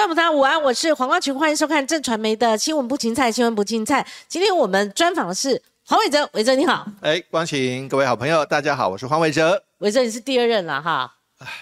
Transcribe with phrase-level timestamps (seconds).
[0.00, 4.06] 观众朋友午安，我是黄光群，欢迎收看正传媒的新闻不芹菜，新闻不芹菜。
[4.28, 6.90] 今天我们专访的是黄伟哲，伟哲你好。
[7.02, 9.62] 哎，光晴，各位好朋友，大家好，我是黄伟哲。
[9.80, 11.16] 伟哲你是第二任了哈，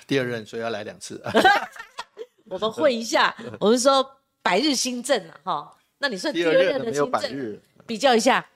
[0.06, 1.20] 第二任，所以要来两次。
[2.46, 4.08] 我们会一下，我们说
[4.40, 7.58] 百日新政了哈，那你算第二任的新政，
[7.88, 8.46] 比较一下。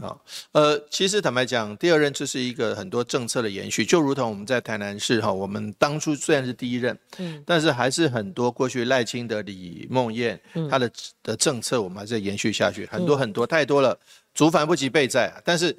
[0.00, 0.22] 好，
[0.52, 10.40] 呃，其实坦白讲，第二任这是一个很多政策的延续，就如同我们在台南市哈，我们当初虽然是第一任，嗯，但是还是很多过去赖清德、李梦燕
[10.70, 10.90] 他的
[11.22, 13.98] 的政策，我们还是延续下去，很多很多太多了，
[14.34, 15.76] 竹繁不及备在，但是。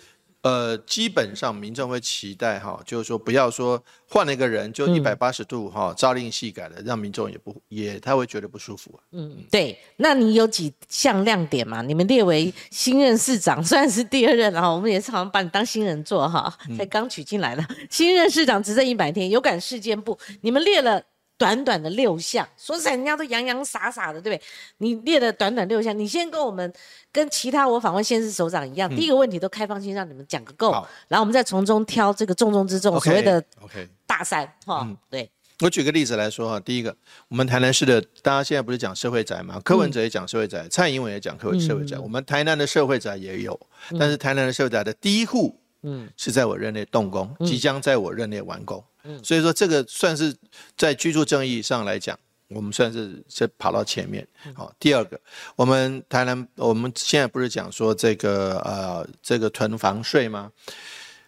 [0.48, 9.04] 呃，基本上民众会期待哈，就是说不要说换了一个人就一百八十度哈，朝令夕改的，让民众也不也他会觉得不舒服啊。
[9.12, 9.78] 嗯，对。
[9.98, 11.82] 那你有几项亮点嘛？
[11.82, 21.04] 你们列为新任市长，虽然是第二任哈，我们也是好像把你当新人做哈，才刚取进来的新任市长执政一百天，有感事件部，你们列了。
[21.38, 24.42] 短短的六项，说实在，人家都洋洋洒洒的，对不对？
[24.80, 26.74] 你列了短短六项，你先跟我们
[27.12, 30.72] 跟其他我访问县市首长一样，第一个问题都开放性让你们讲个够，
[31.08, 34.88] 然后我们再从中挑这个重中之重，所谓的 OK 大三哈。
[35.12, 36.96] 对，我举个例子来说哈，第一个，
[37.28, 39.62] 我们台南市的，大家现在不是讲社会宅吗？
[39.64, 43.60] 柯文哲也讲社会宅，蔡英文也讲社会社会宅，我们台南的社会宅也有，
[44.00, 48.84] 但是台南的社会宅的第一户，嗯，是在我任内动工，即将在我任内完工。
[49.24, 50.36] 所以说，这个算是
[50.76, 52.18] 在居住正义上来讲，
[52.50, 54.28] 我们算是是跑到前面。
[54.54, 55.20] 好，第二个，
[55.56, 60.52] 我们台南，我们现在不是讲说这个呃，这个囤房税吗？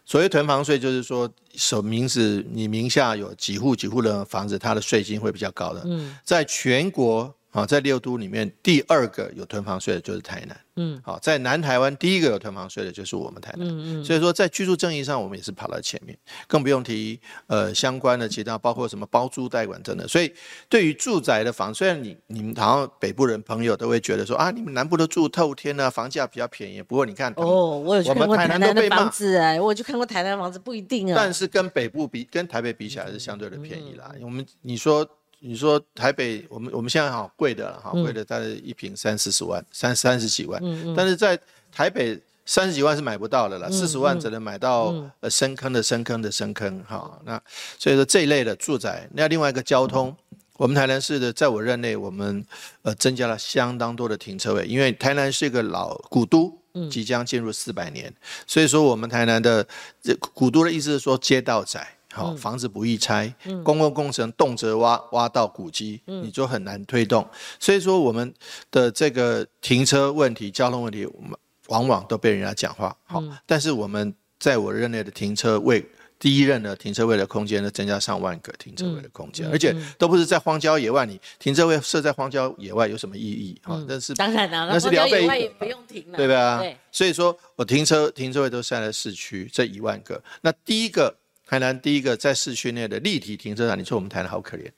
[0.06, 5.84] 所谓囤房税，就是说首名字你名下有几户几户的房子，它的税金会比较高的。
[5.86, 7.36] 嗯，在全国。
[7.52, 10.56] 好，在六都里面，第二个有囤房税的就是台南。
[10.76, 13.68] 嗯，好，在南台湾第一个有囤房税的就是我们台南。
[13.68, 14.06] 嗯嗯。
[14.06, 16.16] 所以说，在居住正义上，我们也是跑到前面，
[16.48, 20.08] 更不用提呃相关的其他，包括什么包租代管等等。
[20.08, 20.32] 所以，
[20.70, 26.84] 对于住宅的房，虽然你你们好像北部人朋友都会觉得说啊，你们南部都住透天啊，房价比较便宜。
[26.84, 31.16] 不过你看哦，我有去看过台南的房子哎，我去看过台南房子不一定啊。
[31.18, 34.14] 但是跟北部比，跟台北比起来是相对的便宜啦。
[34.22, 35.04] 我们你说。
[35.40, 40.60] 你说台北，我们我们现在好贵的了哈，贵的大概一平三四十万，三三十几万。
[40.64, 40.94] 嗯嗯。
[40.96, 41.40] 但是在
[41.72, 47.20] 台北三十几万是买不到的了，四十万只能买到呃深坑的深坑的深坑哈。
[47.24, 47.42] 那
[47.78, 50.14] 所以说这一类的住宅，那另外一个交通，
[50.58, 52.46] 我们台南市的在我任内，我们
[52.82, 56.52] 呃增加了相当多的停车位，因为台南是一个老古都，
[56.92, 58.14] 即将进入四百年，
[58.46, 59.66] 所以说我们台南的
[60.02, 61.96] 这古都的意思是说街道窄。
[62.12, 63.32] 好，房子不易拆，
[63.64, 67.28] 公共工程动辄挖挖到古迹，你就很难推动。
[67.60, 68.34] 所以说，我们
[68.72, 71.38] 的这个停车问题、交通问题，我们
[71.68, 72.98] 往往都被人家讲话。
[73.06, 75.86] 好，但是我们在我任内的停车位，
[76.18, 81.06] 第一任的停车位的空间呢，增加上万个停车位的空间，而且都不是在荒郊野外。
[81.06, 83.62] 你停车位设在荒郊野外有什么意义？
[83.64, 86.60] 哈，那是当然了，那是聊备也不用停了，对吧？
[86.92, 90.20] 所以说我停车停车位都设在市区，这一万个。
[90.42, 91.16] 那第一个。
[91.50, 94.70] 台南第一个在市区内的立体停车场，你说我们台南好可怜，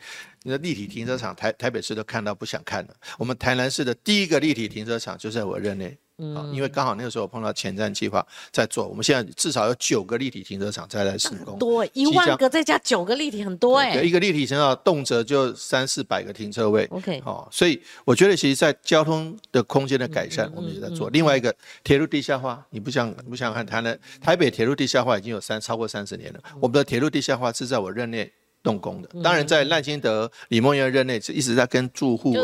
[0.44, 2.90] 你的立体停车场台台北市都看到不想看了。
[3.18, 5.98] 我们台南市的第一个立体停车场就在我任内。
[6.24, 21.10] 嗯，因为刚好那个时候碰到前瞻计划在做，我们现在至少有九个立体停车场在来施工，多一万个再加九个立体很多哎，一个立体停车场动辄就三四百个停车位，OK，好，所以我觉得其实，在交通的空间的改善，我们也在做。
[21.10, 21.52] 另外一个
[21.84, 28.32] 铁路地下化，你不想不想看台南台北铁路地下化已经有三超过三十年了，我们的铁路地下化是在我任内
[28.64, 32.36] 动工的，当然在赖清德、李梦燕任内是一直在跟住户。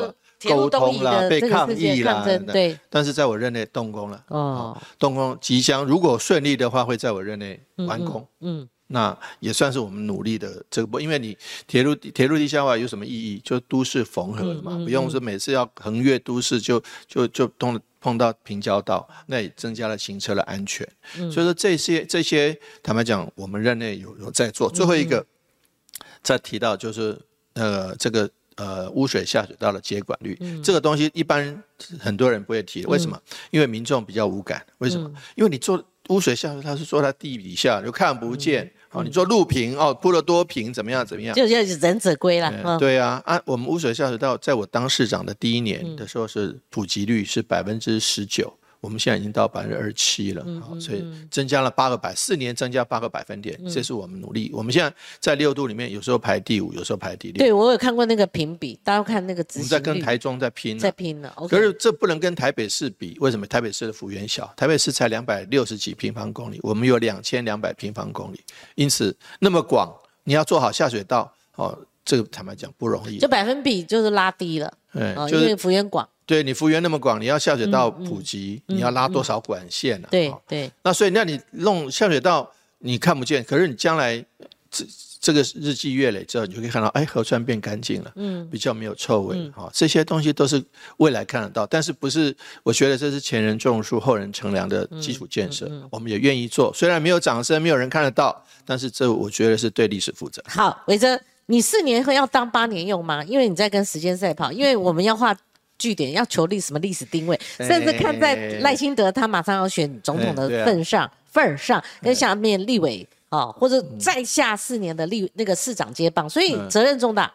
[0.48, 2.78] 沟通啦，被抗议啦，对。
[2.92, 8.24] 但是在我任内动工了，哦，动工即将，如果顺利的话，会在我任内完工。
[8.42, 11.36] 嗯，那也算是我们努力的这个不，因为你
[11.66, 13.42] 铁路铁路地下化有什么意义？
[13.44, 20.88] 就都市缝合了嘛，不用说每次要横越都市就就就通碰到平交道，那也增加了行车的安全。
[21.16, 24.70] 所以说这些这些，坦白讲，我们任内有有在做。
[24.70, 25.26] 最后一个
[26.28, 27.18] 再提到就是
[27.54, 28.30] 呃这个。
[28.58, 31.64] 呃，污水下水道的接管率，这个东西一般
[32.00, 33.16] 很多人不会提，为什么？
[33.52, 34.66] 因为民众比较无感。
[34.80, 35.08] 为什么？
[35.36, 35.80] 因为你做
[36.10, 38.74] 污水下水道是做在地底下，就看不见。
[38.90, 41.06] 哦，你做路平哦，铺了多平，怎么样？
[41.06, 41.36] 怎么样？
[41.36, 42.80] 就要忍者龟了。
[42.80, 48.52] 对啊，啊，我们污水下水道在我当市长的第一年的时候是普及率是百分之十九。
[48.88, 54.50] 我们现在已经到百分之二十七了，好，所以增加了八个百，四年增加八个百分点，这是我们努力。
[54.54, 57.38] 我们现在在六度里面，有时候排第五，有时候排第六。
[57.38, 59.46] 对我有看过那个评比，大家看那个。
[59.56, 61.36] 我们在跟台中在拼，在拼了。
[61.50, 63.46] 可是这不能跟台北市比，为什么？
[63.46, 68.40] 台北市的幅员小，台北市才两百六十几平方公里，我们有两千两百平方公里，
[68.76, 69.94] 因此那么广，
[70.24, 71.78] 你要做好下水道，哦。
[72.10, 74.74] 这个坦白讲不容易，就百分比就是拉低了。
[74.94, 84.24] 对哦，因为就是幅员广，对你幅员那么广，你要下水道普及，你要拉多少管线呢、对对，那所以那你弄下水道你看不见，可是你将来
[84.70, 84.86] 这
[85.20, 90.64] 这个日积月累之后，你就可以看到，哎，河川变干净了，嗯，比较没有臭味，哈、这些东西都是
[90.98, 92.36] 未来看得到，但是不是？
[92.62, 100.44] 我觉得这是前人种树，后人乘凉的基础建设，我们也愿意做，虽然没有掌声，没有人看得到，但是这我觉得是对历史负责。
[100.46, 103.24] 好，伟哲，你四年后要当八年用吗？
[103.24, 105.36] 因为你在跟时间赛跑，因为我们要画
[105.78, 113.08] 据点，要求立什么历史定位，甚至看在赖清德他马上要选总统的份上，份儿上跟下面立委。
[113.30, 117.30] 哦，或者再下四年的立那个市长接棒，所以责任重大。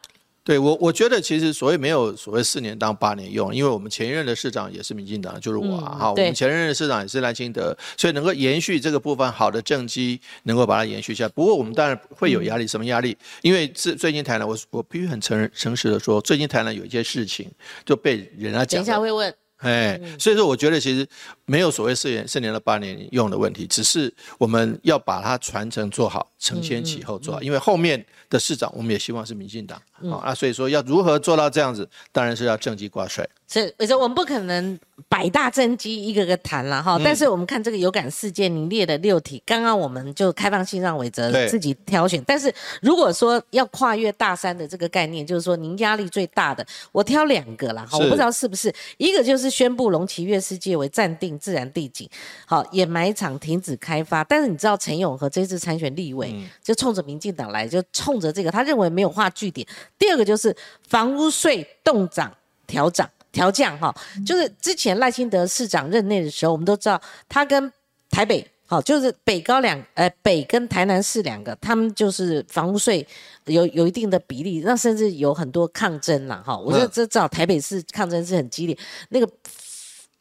[0.44, 11.28] 对我，我觉得其实所谓没有所谓四年当八年用，因为我们前一任的市长也是民进党，就是我啊，哈、我们前任的市长也是赖清德，所以能够延续这个部分好的政绩，能够把它延续下来。
[11.28, 13.16] 不过我们当然会有压力，什么压力？
[13.42, 17.48] 因为最最近台南，我我必须很诚认诚实的说，最近台南有一些事情
[17.84, 19.32] 就被人家等一下会问，
[19.62, 21.06] 哎，所以说我觉得其实
[21.46, 29.80] 没有所谓四年四年到八年用的问题，只是我们要把它传承做好，承先启后做好，因为后面的市长我们也希望是民进党
[30.10, 33.28] 啊，那所以说要如何做到这样子，当然是要政绩挂帅。
[33.52, 42.24] 是，伟哲，我们不可能百大政绩一个个谈了哈，但是我们看这个有感事件，你列的六题，刚刚我们就开放性让伟哲自己挑选。
[42.26, 42.50] 但是
[42.80, 52.08] 如果说要跨越大山的这个概念，就是说您压力最大的，我挑两个啦哈，我不知道是不是，一个就是宣布龙崎月世界为暂定自然地景，
[52.46, 54.24] 好，掩埋场停止开发。
[54.24, 56.34] 但是你知道陈永和这次参选立委，
[56.64, 59.66] 就冲着民进党来，就冲着这个，他认为没有划据点。
[59.98, 60.56] 第二个就是
[60.88, 62.32] 房屋税动涨
[62.66, 63.10] 调涨。
[63.32, 63.92] 调降哈，
[64.24, 67.72] 就是之前赖清德市长任内的时候，我们都知道他跟
[68.10, 73.06] 台北好，就是北高两呃北跟台南市两个，他们就是房屋税
[73.46, 76.56] 有有一定的比例，那甚至有很多抗争啦哈。
[76.56, 78.76] 我觉得嗯这至少台北市抗争是很激烈，
[79.10, 79.28] 那个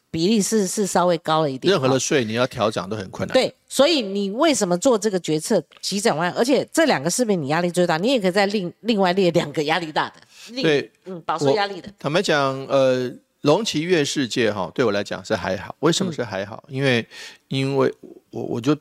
[0.09, 1.71] 比例是是稍微高了一点。
[1.71, 3.33] 任何的税你要调涨都很困难。
[3.33, 6.29] 对，所以你为什么做这个决策急转弯？
[6.33, 7.97] 而且这两个市民你压力最大？
[7.97, 10.15] 你也可以再另另外列两个压力大的，
[10.51, 11.89] 另对，嗯，饱受压力的。
[11.97, 13.11] 坦白讲，呃，
[13.41, 15.75] 龙骑月世界哈，对我来讲是还好。
[15.79, 16.63] 为什么是还好？
[16.67, 17.05] 因为
[17.47, 17.93] 因为
[18.29, 18.77] 我我就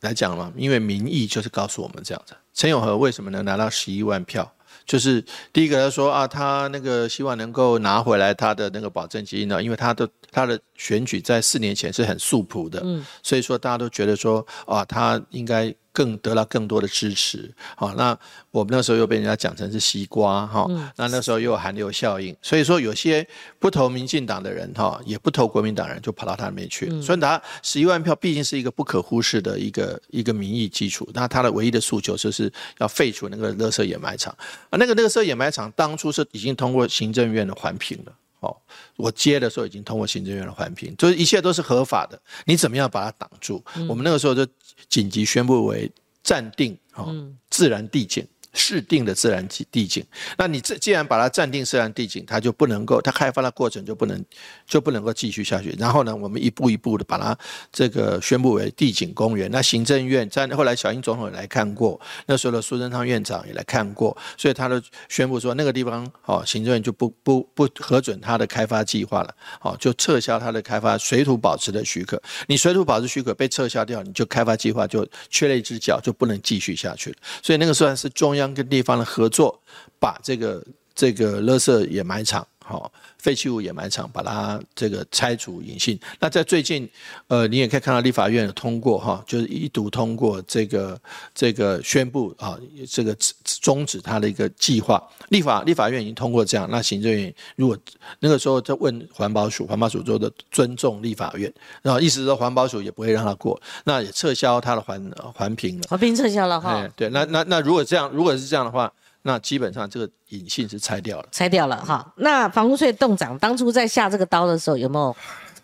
[0.00, 2.34] 来讲嘛，因为民意就是告诉我们这样子。
[2.54, 4.52] 陈永和为什么能拿到十一万票？
[4.84, 5.22] 就是
[5.52, 12.82] 第一个他说啊，他那个希望能够拿回来他的那个保证金呢，因为他的他的选举在四年前是很素朴的，
[13.22, 17.52] 所以说大家都觉得说啊，他应该更得到更多的支持。
[17.76, 18.16] 好、那
[18.52, 20.66] 我们那时候又被人家讲成是西瓜哈、
[20.96, 23.26] 那那时候又有寒流效应，所以说有些
[23.58, 27.02] 不投民进党的人哈、也不投国民党人就跑到他那边去了。
[27.02, 31.08] 所以他十一万票毕竟是一个不可忽视的一个一个民意基础。
[31.12, 34.32] 那他的唯一的诉求就是要废除那个垃圾掩埋场
[34.70, 38.12] 啊，那个垃圾掩埋场当初是已经通过行政院的环评了。
[38.40, 38.56] 哦，
[38.96, 42.20] 我接的时候已经通过行政院的环评，就是一切都是合法的。
[42.44, 43.64] 你怎么样把它挡住？
[43.88, 44.46] 我们那个时候就
[44.88, 45.90] 紧急宣布为
[46.22, 47.14] 暂定哦，
[47.50, 48.26] 自然地景。
[48.58, 50.04] 制定的自然地地景，
[50.36, 54.24] 那你这既然把它暂定自然地景，它就不能够，它开发的过程就不能
[54.66, 55.76] 就不能够继续下去。
[55.78, 57.38] 然后呢，我们一步一步的把它
[57.70, 59.48] 这个宣布为地景公园。
[59.52, 72.20] 那行政院在后来小英总统也来看过，那时候的苏贞昌院长也来看过，所以他都宣布说那个地方哦，行政院就不不不核准它的开发计划了，哦，就撤销它的开发水土保持的许可。
[72.48, 77.16] 你水土保持许可被撤销掉，你就开发计划就缺了一只脚，就不能继续下去了。
[77.40, 79.60] 所以那个算是中央跟地方的合作，
[79.98, 80.64] 把这个
[80.94, 85.98] 这个垃圾掩埋场，好、废弃物掩埋场，把它这个拆除隐性。
[86.20, 86.88] 那在最近，
[87.26, 90.98] 呃，你也可以看到立法院有通过哈，就是一读通过这个
[91.34, 92.58] 这个宣布啊，
[92.88, 93.16] 这个
[93.60, 95.02] 终止它的一个计划。
[95.30, 97.76] 立法立法院已经通过这样，那行政院如果
[98.20, 105.86] 那个时候在问环保署，环保署做的尊重立法院，然后意思是说环保署也不会让它过，那也撤销它的环环评了。
[105.90, 108.92] 环评撤销了哈哎，，对，那那那如果这样，如果是这样的话，
[109.28, 111.28] 那基本上这个隐性是拆掉了。
[111.30, 112.10] 拆掉了哈。
[112.16, 115.14] 那房屋税动涨，当初在下这个刀的时候，有没有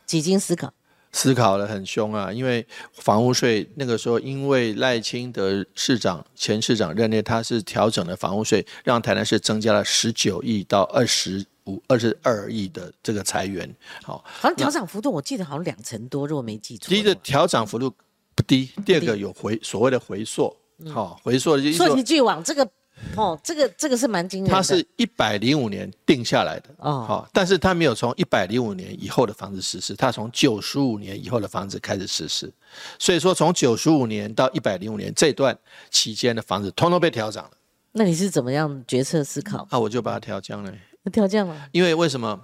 [0.05, 0.71] 几经思考？
[1.13, 13.75] 思考的很凶啊，因为房屋税那个时候，因为赖清德市长前市长任内，他是调整了房屋税，让台南市增加了十九亿到二十五、二十二亿的这个裁员。
[14.03, 16.89] 好，好像调涨幅度，我记得好像两成多，如果没记错。
[16.89, 17.91] 第一个调涨幅度
[18.35, 20.55] 不低，第二个有回所谓的回溯，
[20.93, 22.69] 好、回溯的就是说说起巨网这个，
[23.17, 24.55] 哦，这个这个是蛮惊人的。
[24.55, 32.53] 它是一百零五年定下来的，哦好、但是它没有从一百零五年以后的房子实施，它从九十五年以后的房子开始实施，
[32.99, 35.57] 所以说从九十五年到一百零五年这段
[35.91, 37.51] 期间的房子，通通被调涨了，
[37.93, 39.67] 那你是怎么样决策思考？
[39.71, 40.73] 啊，我就把它调降了，
[41.13, 42.41] 调降了，因为为什么？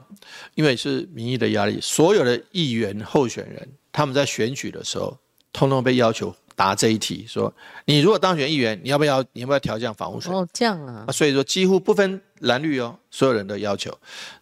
[0.54, 5.16] 因为是民意的压力，所有的议员候选人他们在选举的时候，
[5.52, 7.50] 通通被要求答这一题，说
[7.86, 10.30] 你如果当选议员，你要不要你要不要调降房屋税？
[10.30, 13.90] 哦，这样啊，啊，所以说几乎不分蓝绿哦，所有人的要求，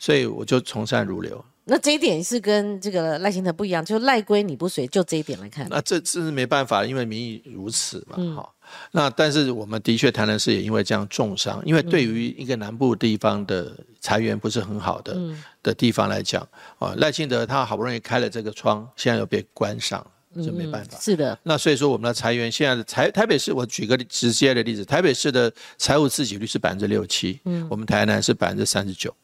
[0.00, 1.44] 所以我就从善如流。
[1.70, 5.64] 那这一点是跟这个赖清德不一样，就赖归你不随，就这一点来看。
[5.70, 8.50] 那这这是没办法，因为民意如此嘛，哈、
[8.90, 15.16] 那但是我们的确台南市也因为这样重伤，因为对于一个南部地方的财源不是很好的、
[15.62, 16.42] 的地方来讲，
[16.80, 20.98] 啊，赖清德他好不容易开了这个窗，现在又被关上了，这没办法。
[21.00, 29.14] 是的，那所以说，我们的裁员现在的台台北市，我举个直接的例子，台北市的财务自给率是百分之六七，我们台南是百分之三十九，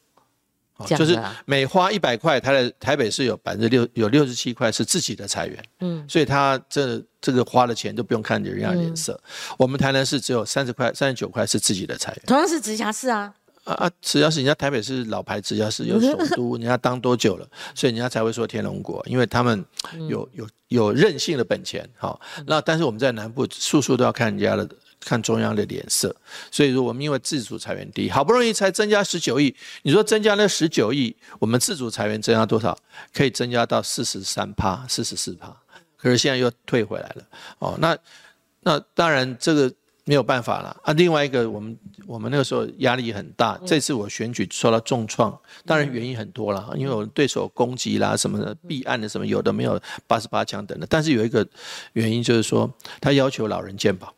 [0.77, 9.19] 哦就是每花一百块，台的台北市有百分之六有六十七块是自己的裁员，嗯，所以他这这个花的钱都不用看人家脸色。
[9.57, 12.21] 我们台南市只有三十块、三十九块是自己的裁员。
[12.25, 13.33] 同样是直辖市啊，
[13.65, 13.91] 啊啊！
[14.01, 17.45] 只要是人家台北是老牌，直辖市有首 都，人家当多久了，
[17.75, 19.63] 所以人家才会说天龙国，因为他们
[20.07, 21.87] 有有有任性的本钱。
[21.97, 24.67] 好，那但是我们在南部，处处都要看人家的。
[25.01, 26.15] 看中央的脸色，
[26.49, 32.75] 所以说我们因为自主裁员低，好不容易才增加十九亿，你说增加那十九亿，我们自主裁员增加多少？
[33.13, 35.55] 可以增加到四十三趴、四十四趴，
[35.95, 37.23] 可是现在又退回来了。
[37.59, 37.95] 哦，那
[38.61, 39.71] 那当然这个
[40.05, 40.75] 没有办法了。
[40.83, 40.93] 啊。
[40.93, 51.45] 另外一个，我们我们那个时候压力很大，这次我选举受到重创，当然原因很多了，因为我对手攻击啦什么的，避案的什么有的没有八十八枪等的，但是有一个
[51.93, 52.71] 原因就是说，
[53.01, 54.13] 他要求老人健保。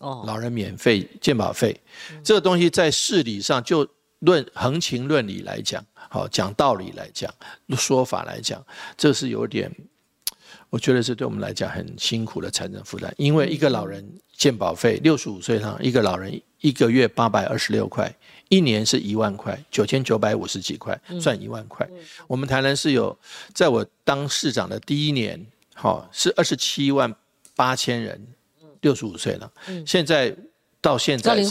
[0.00, 1.76] 哦，老人免费健保费，
[2.22, 3.84] 这个东西在事理上就
[4.20, 7.28] 论横情论理来讲，好讲道理来讲，
[7.70, 8.64] 说法来讲，
[8.96, 9.68] 这是有点，
[10.70, 13.12] 我觉得是对我们来讲很辛苦的财政负担。
[13.16, 18.10] 因为一个老人健保费六十五岁上，一个老人一个月八百二十六块，
[18.48, 21.86] 一年是一万块，九千九百五十几块，算一万块。
[22.26, 23.14] 我们台南是有，
[23.52, 27.14] 在我当市长的第一年，好是二十七万
[27.54, 28.26] 八千人。
[28.80, 29.52] 六十五岁了，
[29.84, 30.32] 现在
[30.80, 31.50] 到现在是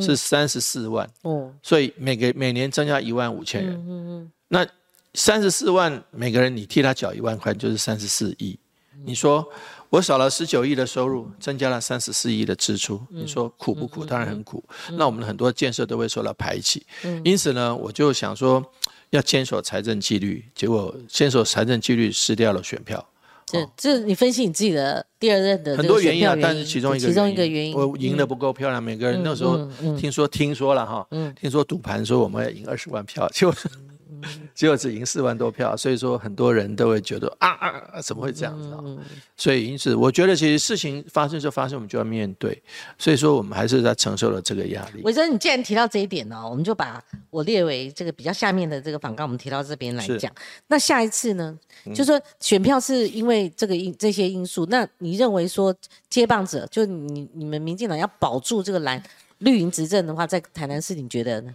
[0.00, 4.66] 是三十四万，哦，所以每个每年增加一万五千人，那
[5.14, 8.58] 三十四万每个人你替他缴一万块，就是三十四亿。
[9.04, 9.48] 你说
[9.90, 14.04] 我少了十九亿的收入，增加了三十四亿的支出，你说苦不苦？
[14.04, 14.62] 当然很苦。
[14.92, 16.84] 那我们很多建设都会受到排挤，
[17.24, 18.64] 因此呢，我就想说
[19.10, 23.06] 要坚守财政纪律，结果坚守财政纪律失掉了选票。
[23.46, 28.82] 这这你分析你自己的第二任的很多原因啊，但是其中一个其中一个原因，嗯我赢得不够漂亮。
[28.82, 29.56] 每个人那时候
[29.96, 31.06] 听说听说了哈，
[31.40, 33.54] 听说赌盘说我们要赢二十万票，结果
[34.54, 38.82] 结果只赢四万多票，所以说很多人都会觉得啊啊啊，怎么会这样子啊？
[39.36, 42.62] 所以因此，我觉得其实事情发生就发生，我们就要面对。
[42.98, 45.02] 所以说，我们还是在承受了这个压力。
[45.02, 50.32] 伟珍，你既然提到这一点呢，我们就把我列为这个比较下面的这个访纲，我们提到这边来讲。
[50.68, 51.58] 那下一次呢，
[51.94, 55.74] 就说选票是因为这个因这些因素，那你认为说
[56.08, 59.02] 接棒者，就你你们民进党要保住这个蓝
[59.38, 61.54] 绿营执政的话，在台南市，你觉得呢？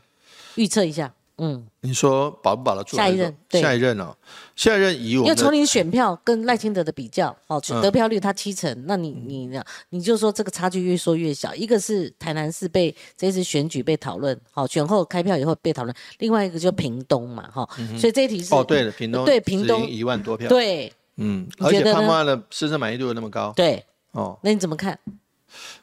[0.55, 1.13] 预测一下，
[1.43, 2.95] 嗯，你说保不保得住？
[2.95, 3.59] 下一任，对。
[3.59, 4.15] 下一任哦，
[4.55, 9.63] 下一任以我们因为从你选票跟赖清德的比较，哦，得票率他七成，那你你呢？
[9.89, 11.55] 你就说这个差距越缩越小。
[11.55, 17.67] 一个是台南市被这次选举被讨论，好，选后开票以后被讨论，另外一个就屏东嘛，哈，
[17.97, 20.93] 所以这一题是哦，对了，屏东对屏东一万多票，对。
[21.17, 24.97] 嗯，而且潘妈的市政满意度有那么高，对，哦，那你怎么看？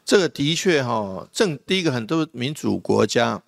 [0.03, 3.41] 这个的确哈、政第一个很多民主国家，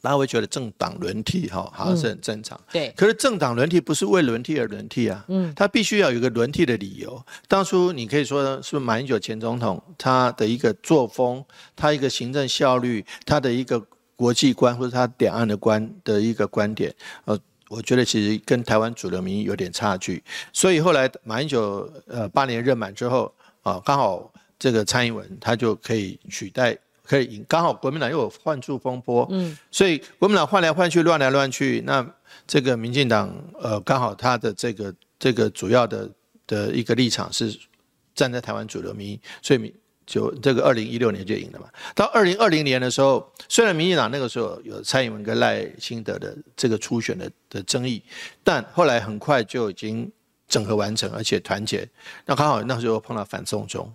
[0.00, 2.60] 大家会觉得政党轮替哈、好像是很正常。
[2.72, 7.22] 对，可是政党轮替不是为轮替而轮替啊，嗯，他必须要有一个轮替的理由。
[7.48, 11.44] 当初你可以说是不是马英九前总统他的一个作风，
[11.76, 13.82] 他一个行政效率，他的一个
[14.16, 16.94] 国际观或者他两岸的观的一个观点，
[17.24, 17.38] 呃。
[17.70, 20.20] 我觉得其实跟台湾主流民意有点差距，
[20.52, 23.32] 所以后来马英九呃八年任满之后
[23.62, 26.76] 啊，刚好这个蔡英文他就可以取代，
[27.10, 27.44] 可以赢。
[27.48, 32.06] 刚好国民党又有换柱风波，嗯，所以国民党换来换去，乱来乱去，那
[32.46, 36.08] 这个民进党呃刚好他的这个这个主要的
[36.46, 37.58] 的一个立场是
[38.14, 39.74] 站在台湾主流民意，所以民
[40.06, 41.68] 就这个二零一六年就赢了嘛。
[41.96, 48.00] 到二零二零年的时候，虽然民进党那个时候有蔡英文跟赖清德的这个初选的的争议，
[48.44, 50.08] 但后来很快就已经
[50.46, 51.88] 整合完成，而且团结。
[52.26, 53.92] 那刚好那时候碰到反送中，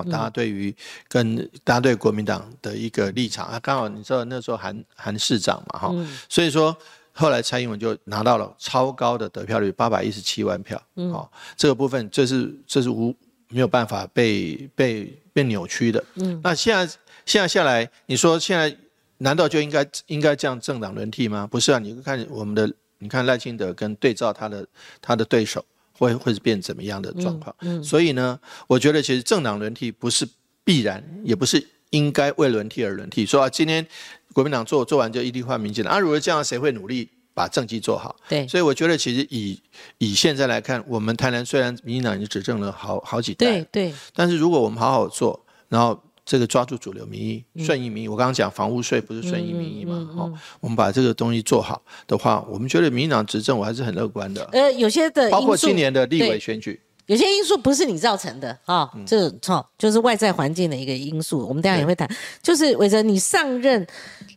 [0.00, 0.74] 哦，大家对于
[1.08, 5.94] 跟大家对国民党的一个立场啊，刚好你知道那时候韩韩市长嘛，哈、
[6.28, 6.76] 所以说。
[7.18, 10.78] 后来蔡英文就拿到了超高的得票率，八百一十七万票。
[10.96, 11.26] 嗯，哦，
[11.56, 13.16] 这个部分这是这是无
[13.48, 16.04] 没有办法被被被扭曲的。
[16.16, 18.76] 嗯，那现在现在下来，你说现在
[19.16, 21.48] 难道就应该应该这样政党轮替吗？
[21.50, 24.66] 不是啊，你看我们的，你看赖清德跟对照他的
[25.00, 25.64] 他的对手，
[25.98, 27.54] 会会是变怎么样的状况？
[27.82, 30.28] 所以呢，我觉得其实政党轮替不是
[30.64, 33.24] 必然，也不是应该为轮替而轮替。
[33.24, 33.86] 说啊，今天
[34.32, 37.08] 国民党做做完就一定换民进党啊，如果这样，谁会努力？
[37.36, 39.60] 把政绩做好，对，所以我觉得其实以
[39.98, 45.38] 以现在来看，我们台南虽然民进党已经执政了好好几代，对对，但是如果我们好好做，
[45.68, 49.94] 然后这个抓住主流民意、顺应民意，我刚刚讲房屋税不是顺应民意嘛？
[50.16, 54.44] 哦，我们把这个东西做好的话，我们觉得民进党执政我还是很乐观的。
[54.52, 61.46] 呃，有些的包括今年的立委选举，有些因素不是你造成的啊，这错就是外在环境的一个因素。
[61.46, 62.06] 我们等下也会谈，
[62.42, 63.86] 就是伟哲你上任，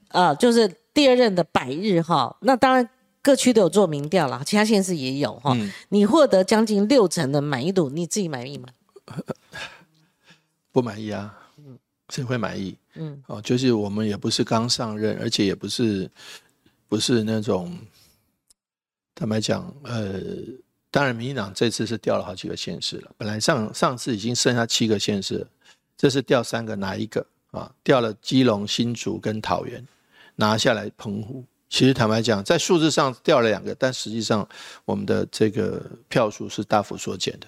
[0.10, 0.72] 呃，就是。
[0.91, 2.89] 第二任的百日哈，那当然
[3.22, 5.55] 各区都有做民调了，其他县市也有哈。
[5.89, 8.67] 你获得将近六成的满意度，你自己满意吗？
[10.74, 11.38] 不满意啊，
[12.10, 12.75] 谁会满意？
[12.96, 16.10] 嗯，哦，就是我们也不是刚上任，而且也不是
[16.88, 17.78] 不是那种
[19.16, 20.20] 坦白讲，呃，
[20.92, 25.48] 当然民进党这次是掉了好几个县市了，本来上上次已经剩下七个县市，
[25.98, 27.72] 这次掉三个，哪一个啊？
[27.84, 29.86] 掉了基隆、新竹跟桃园。
[30.36, 34.48] 拿下来澎湖，其实坦白讲，在数字上掉了两个，但实际上
[34.86, 37.48] 我们的这个票数是大幅缩减的。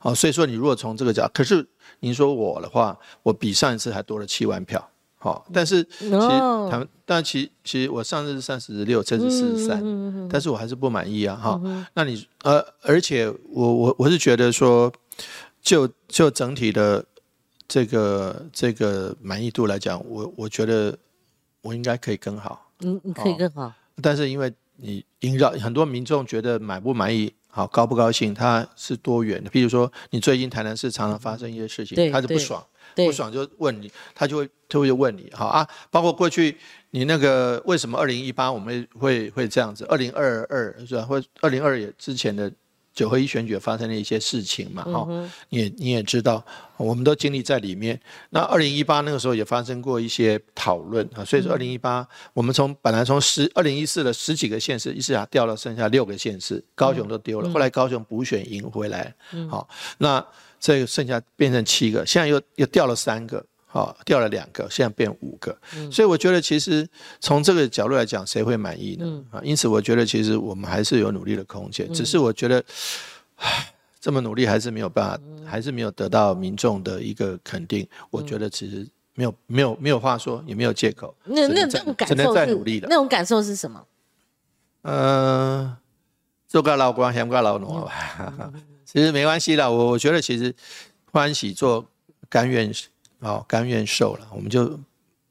[0.00, 1.64] 好，所以说你如果从这个角，可是
[2.02, 4.86] 您说我的话，我比上一次还多了七万票。
[5.16, 11.34] 好，但是其实他们，但其其实我上次是三十六，这次四十三，但是我还是不满意啊。
[11.34, 11.60] 哈，
[11.94, 14.92] 那你呃，而且我我我是觉得说，
[15.62, 17.02] 就就整体的
[17.66, 20.96] 这个这个满意度来讲，我我觉得。
[21.64, 29.50] 我应该可以更好，嗯，你可以更好，但是因为你萦绕很多民众觉得满不满意，好高不高兴，他是多元的。
[29.50, 32.66] 比如说，你最近台南市常常发生一些事情，他就不爽，
[32.96, 35.68] 不爽就问你，他就会他会问你，好啊。
[35.90, 36.56] 包括过去
[36.90, 41.02] 你那个为什么二零一八我们会会这样子，二零二二是吧？
[41.02, 42.50] 或二零二也之前的。
[42.94, 45.06] 九合一选举发生的一些事情嘛，哈，
[45.48, 46.44] 你也你也知道，
[46.76, 47.98] 我们都经历在里面。
[48.30, 59.14] 那二零一八那个时候也发生过一些讨论啊，所以说二零一八我们从本来从十二零一四的十几个县市，一下掉了剩下六个县市，高雄都丢了，后来高雄补选赢回来，
[59.48, 60.24] 好，那
[60.60, 63.44] 这个剩下变成七个，现在又又掉了三个。
[63.72, 65.56] 好，掉了两个，现在变五个，
[65.90, 66.86] 所以我觉得其实
[67.20, 69.24] 从这个角度来讲，谁会满意呢？
[69.30, 72.62] 啊，因此我觉得其实我们还是有努力的空间，只是我觉得
[73.98, 77.88] 这么努力还是没有办法，还是没有得到民众的一个肯定。
[78.10, 81.14] 我觉得其实没有没有没有话说，也没有借口。
[81.24, 83.82] 那那种感受是那种感受是什么？
[84.82, 85.78] 呃，
[86.46, 88.52] 做个老官，嫌个老奴吧。
[88.84, 90.54] 其实没关系啦，我我觉得其实
[91.10, 91.86] 欢喜做，
[92.28, 92.70] 甘愿。
[93.22, 94.78] 好，甘愿受了，我们就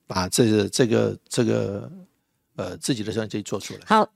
[0.08, 1.91] 把这个、这个、这个，
[2.56, 3.82] 呃，自己的专辑做出来。
[3.86, 4.08] 好，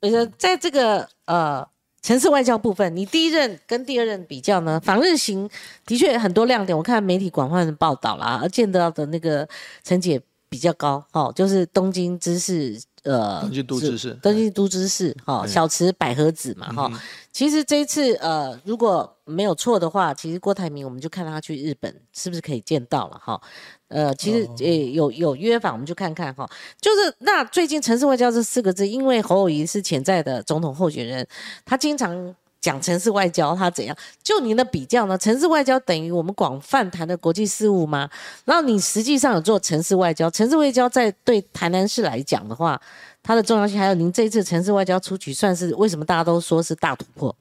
[0.00, 1.66] 呃，在这个呃
[2.02, 5.48] 城市外交部分，你第一任跟第二任比较呢，访日行
[5.86, 9.48] 的确很多亮点，我看媒体广泛的报道啦，而见到的那个
[9.84, 12.82] 成绩也比较高，哦，就是东京知事。
[13.06, 16.90] 呃，东京都知事，东京都知事，哈，小池百合子嘛，哈，
[17.30, 23.40] 其实这一次，呃，如果没有错的话，其实郭台铭我们就看他去日本是不是可以见到了，哈，
[23.88, 31.26] 呃，其实诶有有约法，我们就看看哈，就是那最近城市外交这四个字，因为侯友谊是潜在的总统候选人，
[31.64, 32.34] 他经常。
[32.60, 33.96] 讲城市外交，它怎样？
[34.22, 35.16] 就您的比较呢？
[35.16, 38.10] 城市外交等于我们广泛谈的国际事务吗？
[38.44, 42.80] 然后你实际上有做城市外交，城市外交在对台南市来讲的话，
[43.22, 47.36] 它的重要性，还有您这一次城市外交出局，算是为什么大家都说是大突破？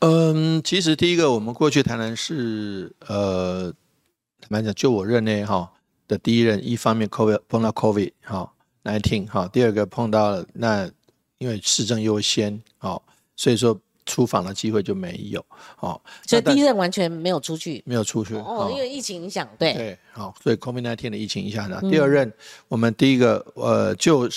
[0.00, 3.72] 嗯，其实第一个，我们过去台南市，呃，
[4.40, 5.72] 坦白讲，就我任内哈
[6.06, 8.52] 的第一任，一方面 COVID 碰到 COVID 哈
[8.84, 10.90] nineteen 哈，第二个碰到那
[11.38, 13.02] 因为市政优先好，
[13.34, 13.80] 所以说。
[14.04, 15.44] 出访的机会就没有，
[15.78, 21.80] 哦，所以第一任完全没有出去，没有出去，哦，因为疫情影响，对，对，好，所以 COVID 那天的疫情影响呢。
[21.82, 22.32] 第二任，
[22.68, 24.28] 我们第一个，呃，就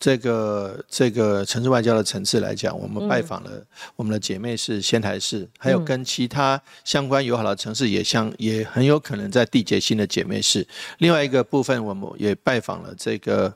[0.00, 10.66] 这个这个城市外交的层次来讲，我们拜访了我们的姐妹市仙台市，还有跟其他相关友好的城市也相也很有可能在缔结新的姐妹市。
[10.98, 13.54] 另外一个部分，我们也拜访了这个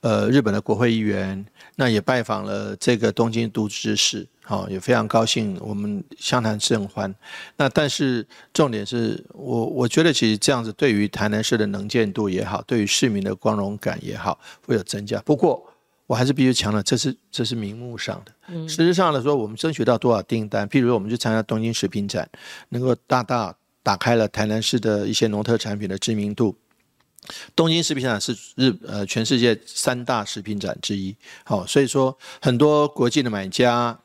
[0.00, 1.44] 呃日本的国会议员，
[1.74, 4.24] 那也拜访了这个东京都知事。
[4.48, 7.14] 好，也非常高兴，我们相谈甚欢。
[7.58, 15.20] 那但是重点是我，我觉得其实这样子对于台南市的能见度也好，对于市民的光荣感也好，会有增加。
[15.20, 15.62] 不过
[16.06, 18.32] 我还是必须强调，这是这是名目上的。
[18.46, 20.66] 嗯，实质上来说，我们争取到多少订单？
[20.66, 22.26] 譬如我们去参加东京食品展，
[22.70, 26.56] 能够大大打开了台南市的一些农特产品的知名度。
[27.54, 33.98] 东京食品展是日呃全世界三大食品展之一，好，所以说很多国际的买家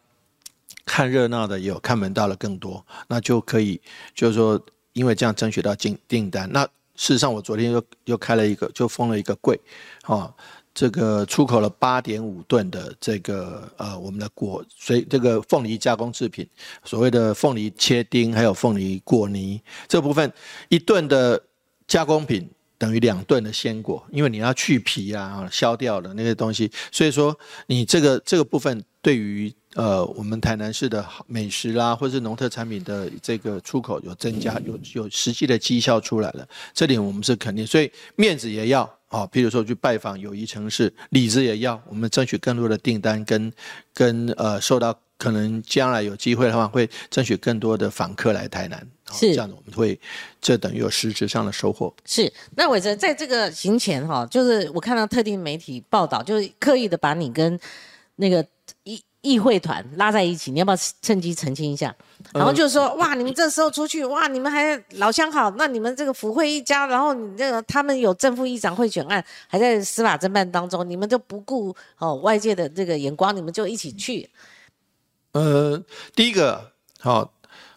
[0.85, 3.79] 看热闹的也有，看门道的更多，那就可以
[4.13, 4.59] 就是说
[4.93, 6.49] 因为这样争取到订订单。
[6.51, 6.63] 那
[6.95, 9.59] 事实上我昨天又又开了一个，就封了一个柜，
[10.05, 10.33] 哦，
[10.73, 16.47] 这个出口了八点五吨的这个呃我们的果所以这个凤梨加工制品，
[16.83, 20.31] 所谓的凤梨切丁还有凤梨果泥这部分
[20.69, 21.41] 一吨的
[21.87, 22.49] 加工品。
[22.75, 43.51] 等于两吨的鲜果，因为你要去皮啊、削掉的那些东西，所以说你这个这个部分对于呃我们台南市的美食啦，或者是农特产品的这个出口有增加，有有实际的绩效出来了，这点我们是肯定，所以面子也要啊，比如说去拜访友谊城市，里子也要，我们争取更多的订单，跟
[43.93, 44.97] 跟呃受到。
[45.15, 49.97] 可能将来有机会的话，会争取更多的访客来台南，是这样的，我们会
[50.41, 51.93] 这等于有实质上的收获。
[52.03, 57.57] 是，那伟哲在这个行前哈，就是我看到特定媒体报道，就是刻意的把你跟
[58.17, 58.45] 那个
[58.83, 61.95] 议议会团拉在一起，你要不要趁机澄清一下？
[62.33, 74.29] 然后就是说，哇，你们这时候出去，哇，你们还老相好，那你们这个福会一家，然后你这个他们有正副议长贿选案还在司法侦办当中，你们就不顾哦外界的这个眼光，你们就一起去。
[75.31, 75.81] 呃，
[76.13, 77.33] 第一个好，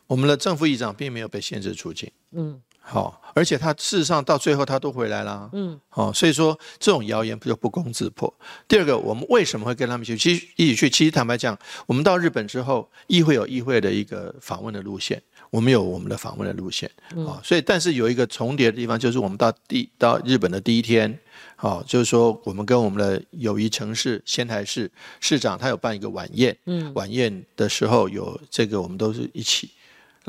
[0.08, 8.32] 我们的正副议长并没有被限制出境，嗯，好，而且他事实上到最后他都回来了，嗯，好，所以说这种谣言不就不攻自破。
[8.68, 10.16] 第二个，我们为什么会跟他们去？
[10.16, 15.20] 其实一起去，其实坦白讲，我们到日本之后，议会有议会的一个访问的路线，
[15.50, 16.88] 我们有我们的访问的路线，
[17.26, 21.18] 啊，所以但是有一个重叠的地方，就是我们到第到日本的第一天。
[21.58, 26.56] 好，就是说，我们跟我们的友谊城市仙台市市长，他有办一个晚宴。
[26.66, 29.70] 嗯，晚宴的时候有这个，我们都是一起。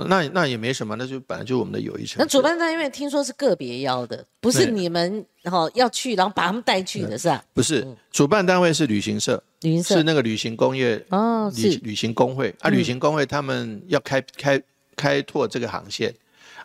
[0.06, 2.18] 那那也没什么，那就本来就是我们的友谊城。
[2.20, 7.44] 那主办单位听说是个别邀的，不是你们然后要去，然后把他们带去的是吧？
[7.54, 14.62] 不是，主办单位是旅行社，旅行社是那个旅行工业哦，旅旅行工会啊，旅行工会他们要开开
[14.96, 16.14] 开拓这个航线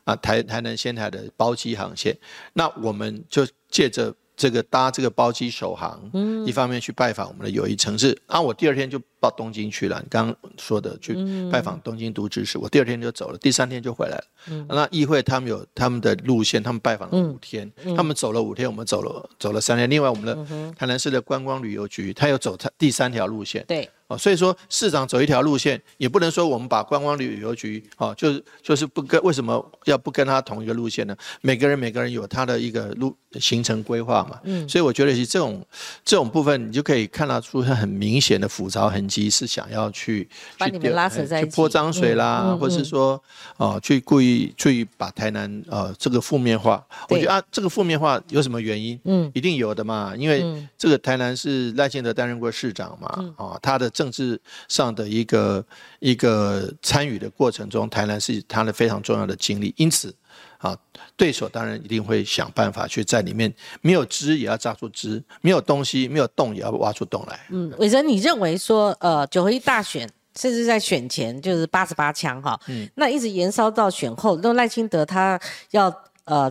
[0.04, 2.16] 啊，台台南仙台的包机航线，
[2.52, 4.14] 那我们就借着。
[4.36, 10.00] 这个搭这个包机首航，嗯，一方面去拜访我们的友谊城市，啊，我第二天就到东京去了。
[10.02, 11.14] 你刚刚说的去
[11.50, 14.24] 拜访东京都知事，我第二天就走了，第三天就回来了。
[14.48, 19.88] 嗯，那议会他们有他们的路线，他们拜访了五天，他们走了五天，我们走了走了三天。
[19.88, 23.64] 另外，我们的台南市的观光旅游局，他又走他第三条路线。
[23.68, 23.88] 对。
[24.16, 31.16] 所以说，市长走一条路线，也不能说我们把观光旅游局，哦，就是就是不跟，为什么要不跟他同一个路线呢？
[31.40, 34.38] 每个人每个人有他的一个路行程规划嘛。
[34.44, 34.68] 嗯。
[34.68, 35.64] 所以我觉得是这种
[36.04, 43.22] 这种部分，你就可以看得出他很明显的浮躁痕迹，是想要去把你们拉扯在一起，去泼脏水啦，或是说
[43.56, 46.84] 哦，去故意去把台南呃这个负面化。
[47.08, 48.98] 我觉得啊，这个负面化有什么原因？
[49.04, 50.44] 嗯，一定有的嘛，因为
[50.76, 53.90] 这个台南是赖清德担任过市长嘛，啊，他的。
[54.02, 55.64] 政治上的一个
[56.00, 60.12] 一个参与的过程中，台南是他的非常重要的经历，因此
[60.58, 60.76] 啊，
[61.16, 67.46] 对手当然一定会想办法去在里面没有枝也要扎出枝，没有东西没有洞也要挖出洞来。
[67.50, 76.50] 嗯，伟哲，你认为说呃九合一大选，甚至在选前就是八十八枪哈，嗯，那一直延烧到选后，那赖清德他要呃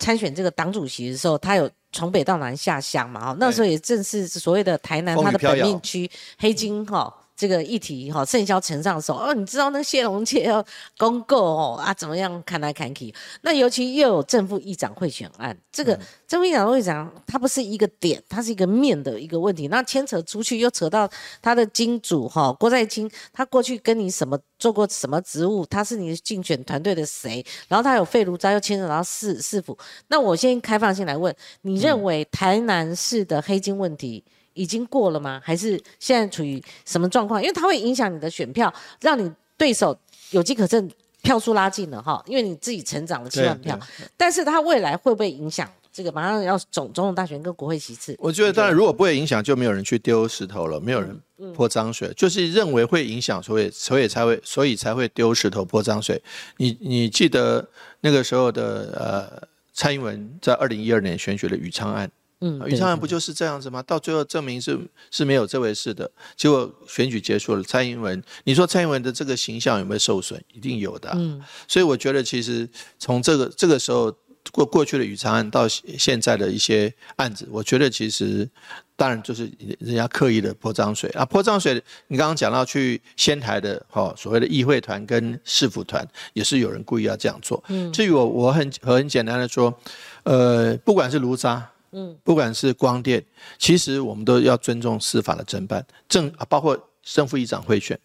[0.00, 1.70] 参选这个党主席的时候，他有。
[1.92, 7.12] 从北到南下乡嘛，哈，那时候也正是所谓的台南它的本命区黑金哈。
[7.38, 10.62] 这个议题哈，盛嚣尘上的时候，哦，你知道那谢龙介要
[10.96, 13.14] 公告哦啊，怎么样看来看去？
[13.42, 15.96] 那尤其又有正副议长贿选案，这个
[16.26, 19.68] 正副议长会长它不是一个点，它是一个面的一个问题。
[19.68, 21.08] 那牵扯出去又扯到
[21.40, 25.64] 他的金主哈郭在清，他过去跟你什么做过什么职务？
[25.66, 27.46] 他是你竞选团队的谁？
[27.68, 29.78] 然后他有废炉渣又牵扯到市市府。
[30.08, 34.24] 那我先开放性来问，你认为台南市的黑金问题？
[34.58, 35.40] 已经过了吗？
[35.44, 37.40] 还是现在处于什么状况？
[37.40, 39.96] 因为它会影响你的选票，让你对手
[40.30, 40.90] 有机可乘，
[41.22, 42.20] 票数拉近了哈。
[42.26, 43.78] 因为你自己成长了七万票，
[44.16, 46.10] 但是它未来会不会影响这个？
[46.10, 51.20] 马上要总总统大选跟国会席次，我觉得当然，如果不会影响，就没有人去丢石头了，没有人
[51.54, 56.20] 泼脏水，就是认为会影响，所以所以才会所以才会丢石头泼脏水。
[56.56, 57.68] 你你记得
[58.00, 62.10] 那个时候的呃，蔡英文在二零一二年选举的宇昌案。
[62.40, 63.82] 嗯，余昌案不就是这样子吗？
[63.82, 64.78] 到最后证明是
[65.10, 66.10] 是没有这回事的。
[66.36, 70.42] 结果选举结束了，蔡英文，你说蔡英文的这个形象有没有受损？
[70.52, 71.10] 一定有的。
[71.14, 74.14] 嗯，所以我觉得其实从这个这个时候，
[74.52, 78.48] 过过去的宇长案到现在的一些案子，我觉得其实
[78.96, 81.82] 当然就是人家刻意的泼脏水啊，泼脏水。
[82.06, 87.62] 你刚刚讲到去仙台的哈所谓的议会团跟市府团，也是有人故意要这样做。
[87.68, 89.76] 嗯，至于我我很很简单的说，
[90.22, 93.24] 呃，不管是卢渣，嗯，不管是光电，
[93.58, 97.98] 其实我们都要尊重司法的侦办，正包括正副议长会选。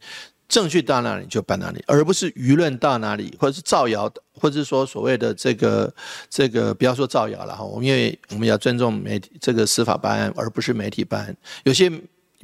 [0.50, 5.91] 证据到哪里就办哪里，而不是舆论到哪里，或者是造谣，或者是说所谓的这个
[6.30, 11.91] 这个，不要说造谣了哈，我们因为我们要尊重媒体这个司法办案，而不是媒体办案，有些。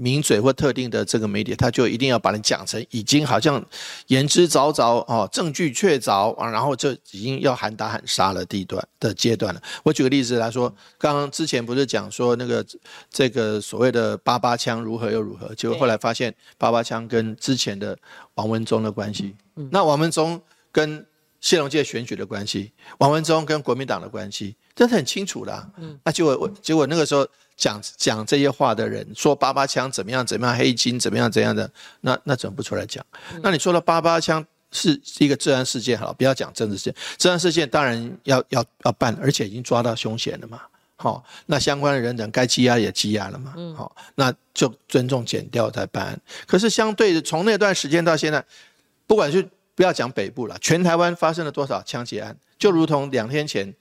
[0.01, 3.61] 名嘴或特定的这个媒体，他就一定要把你讲成已经好像
[4.07, 9.61] 言之凿凿哦，证据确凿啊，然后就已经要喊打喊杀了地段的阶段了。
[9.83, 12.65] 我举个例子来说，刚刚之前不是讲说那个
[13.11, 17.97] 这个所谓的八八枪如何又如何，结果后来发现八八枪跟之前的
[18.35, 19.35] 王文忠的关系，
[19.69, 21.05] 那王文忠跟
[21.41, 25.71] 谢龙介选举的关系，王文忠跟国民党的关系，这是很清楚的。
[25.77, 27.27] 嗯，那结果我结果那个时候。
[27.59, 31.69] 讲讲这些话的人说八八枪怎么样怎么样黑金怎么样怎样的
[32.01, 33.05] 那那怎么不出来讲？
[33.43, 40.61] 那你说了八八枪是一个治安事件好，不要讲政治事件，治安事件当然要要要办，而且已经抓到凶嫌了嘛。
[40.95, 43.53] 好，那相关的人等该羁押也羁押了嘛。
[43.75, 46.17] 好，那就尊重减掉再办。
[46.47, 48.43] 可是相对的，从那段时间到现在，
[49.05, 49.45] 不管是
[49.75, 52.35] 不要讲北部了，全台湾发生了多少枪击案？
[52.57, 53.73] 就如同两天前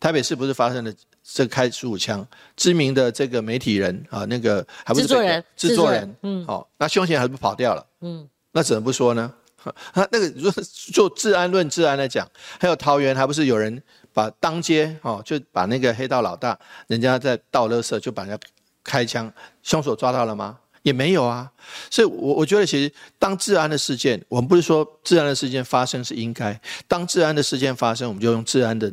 [0.00, 0.92] 台北市不是发生了？
[1.22, 9.32] 这开十五枪，知名的这个媒体人啊，那个还不是制作人，制作人，嗯，好，那凶嫌还不跑掉了，嗯，那怎么不说呢？
[9.94, 13.80] 他，那个如果就治安论治安来讲，还有桃园还不是有人
[14.12, 16.58] 把当街哦，就把那个黑道老大，
[16.88, 18.46] 人家在倒垃圾就把人家
[18.82, 19.32] 开枪，
[19.62, 20.58] 凶手抓到了吗？
[20.82, 21.48] 也没有啊，
[21.88, 28.92] 所以，我我觉得其实当治安的事件，我们不是说治安的事件发生是应该，当治安的事件发生，我们就用治安的。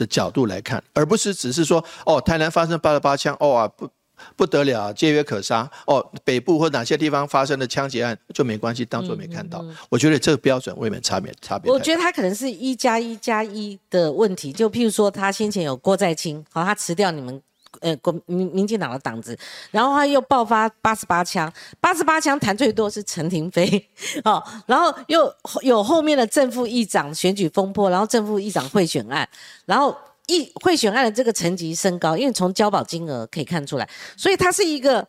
[0.00, 3.86] 的角度来看，而不是只是说哦，台南发生八十八枪，哦啊不
[4.34, 5.70] 不得了，皆约可杀。
[5.86, 9.62] 哦，北部或哪些地方发生的枪击案就没关系，当做没看到。
[9.90, 11.70] 我觉得这个标准未免差别差别。
[11.70, 17.42] 我觉得他可能是一加一加一的问题，就譬如说他先前有郭在清，好，他辞掉你们。
[17.80, 19.36] 呃，国民民进党的党子，
[19.70, 23.88] 然后他又爆发八十八枪，八十八枪弹最多是陈廷飞，
[24.24, 29.28] 哦，然后又有后面的正副议长选举风波，然后正副议长贿选案，
[29.64, 35.06] 然后议贿选案的这个层级升高，因为从交保金额可以看出来，所以它是一个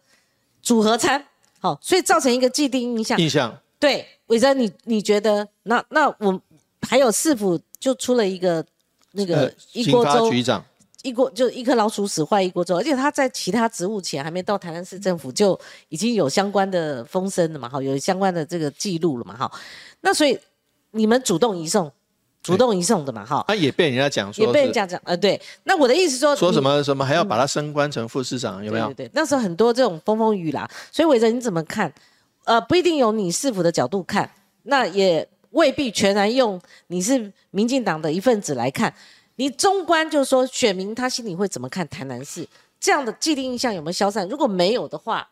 [0.61, 1.23] 组合餐，
[1.59, 3.19] 好，所以造成一个既定印象。
[3.19, 6.41] 印象对，伟哲，你你觉得那那我
[6.87, 8.63] 还有市府就出了一个
[9.11, 10.63] 那个一锅粥局长。
[11.03, 15.59] 一锅就一颗老鼠屎坏一锅粥，而且他在其他职务前还没到台南市政府就
[15.89, 19.51] 已经有相关的风声了嘛，哈，有相关的这个记录了嘛，哈，
[20.01, 20.37] 那所以
[20.91, 21.91] 你们主动移送，
[22.43, 28.87] 主动移送的嘛，哈，他也被人家讲说，也被人家讲，呃，对，那我的意思说，说什么什么还要把他升官成副市长，有没有？
[28.93, 31.91] 对对，那时候很多这种风风雨啦，所以伟哲你怎么看？
[32.43, 34.29] 呃，不一定有你市府的角度看，
[34.63, 38.93] 那也未必全然用你是民进党的一份子来看。
[39.35, 42.47] 你中观就是说，选民他心里会怎么看台南市
[42.79, 44.27] 这样的既定印象有没有消散？
[44.27, 45.27] 如果没有的话，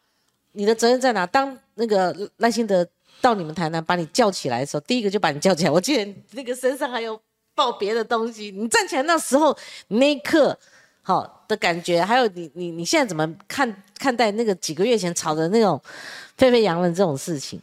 [0.53, 1.25] 你的责任在哪？
[1.27, 2.87] 当那个赖清德
[3.21, 5.69] 到你们台南把你叫起来的时候，第一个就把你叫起来。
[5.69, 7.19] 我记得那个身上还有
[7.53, 9.55] 抱别的东西，你站起来那时候
[9.89, 10.57] 那一刻
[11.01, 15.79] 好的感觉，还有你你你现在怎么看看待那个几个月前吵的那种
[16.37, 17.61] 沸沸扬扬这种事情？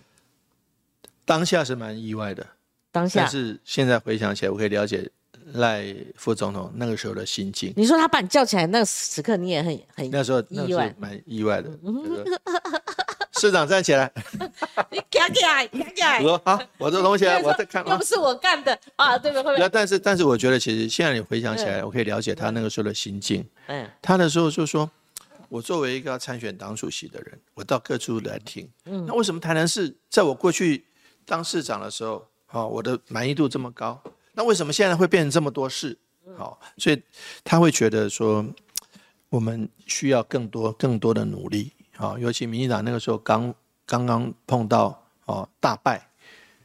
[1.24, 2.46] 当下是蛮意外的，
[2.92, 5.10] 当下，但是现在回想起来，我可以了解。
[5.52, 11.70] 赖副总统那个时候的心境，你说他把你叫起来那个时刻，你也很很那时候意外，蛮意外的。
[13.38, 14.10] 市长站起来，
[14.90, 16.18] 你站起来，站起来。
[16.20, 19.58] 我说好，我的同学我在看，又不是我干的啊，对不对？
[19.58, 23.46] 那但是但是，我觉得其实现在你回想起来，我可以了解他那个时候的心境。
[23.66, 24.90] 嗯，他的时候就说，
[25.50, 28.66] 我作为一个要参选党主席的人，我到各处来听。
[28.86, 30.86] 嗯，那为什么台南市在我过去
[31.26, 34.02] 当市长的时候，啊，我的满意度这么高？
[34.36, 35.96] 那为什么现在会变成这么多事？
[36.36, 37.02] 好，所以
[37.42, 38.44] 他会觉得说，
[39.30, 41.72] 我们需要更多更多的努力。
[41.96, 43.54] 好，尤其民进党那个时候刚
[43.86, 46.10] 刚刚碰到哦大败，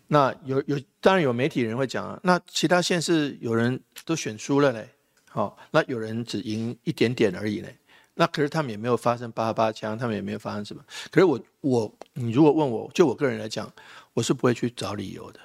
[0.08, 4.90] 那有有当然有媒体人会讲啊，那其他县市有人都选输了嘞，
[5.30, 7.78] 好，那有人只赢一点点而已嘞，
[8.16, 10.84] 那可是他们也没有发生八八枪，他们也没有发生什么。
[11.10, 13.72] 可是我我你如果问我就我个人来讲，
[14.14, 15.40] 我是不会去找理由的，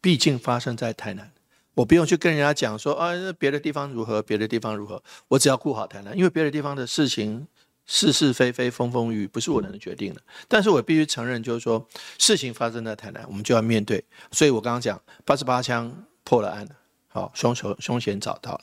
[0.00, 1.30] 毕竟发生在台南。
[1.76, 7.46] 我不用去跟人家讲说啊，别的地方如何，别的地方如何，我只要顾好台南，因为别的地方的事情
[7.84, 10.20] 是是非非、风风雨雨，不是我能决定的。
[10.48, 11.86] 但是我必须承认，就是说
[12.18, 14.02] 事情发生在台南，我们就要面对。
[14.32, 15.92] 所以我刚刚讲八十八枪
[16.24, 16.70] 破了案了，
[17.08, 18.60] 好，凶手凶嫌找到了，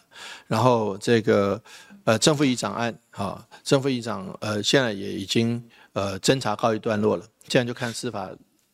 [0.48, 1.62] 然后这个
[2.06, 8.32] 呃正副议长案，好，正副议长呃现在也已经呃侦查告一段落了，现在就看司法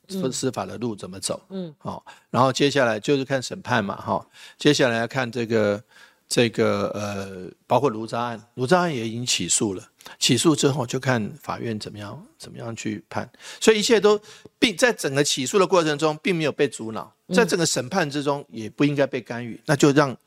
[0.10, 4.26] 司司法的路怎么走，嗯，好，然后接下来就是看审判嘛，哈，
[4.58, 5.82] 接下来要看这个
[6.28, 9.84] 这个呃包括卢渣案，卢渣案也已经起诉了，
[10.18, 13.30] 起诉之后就看法院怎么样怎么样去判，
[13.62, 14.20] 所以一切都
[14.58, 17.12] 并在整个起诉的过程中并没有被阻挠。
[17.32, 20.18] 在整个审判之中，也不应该被干预，那就让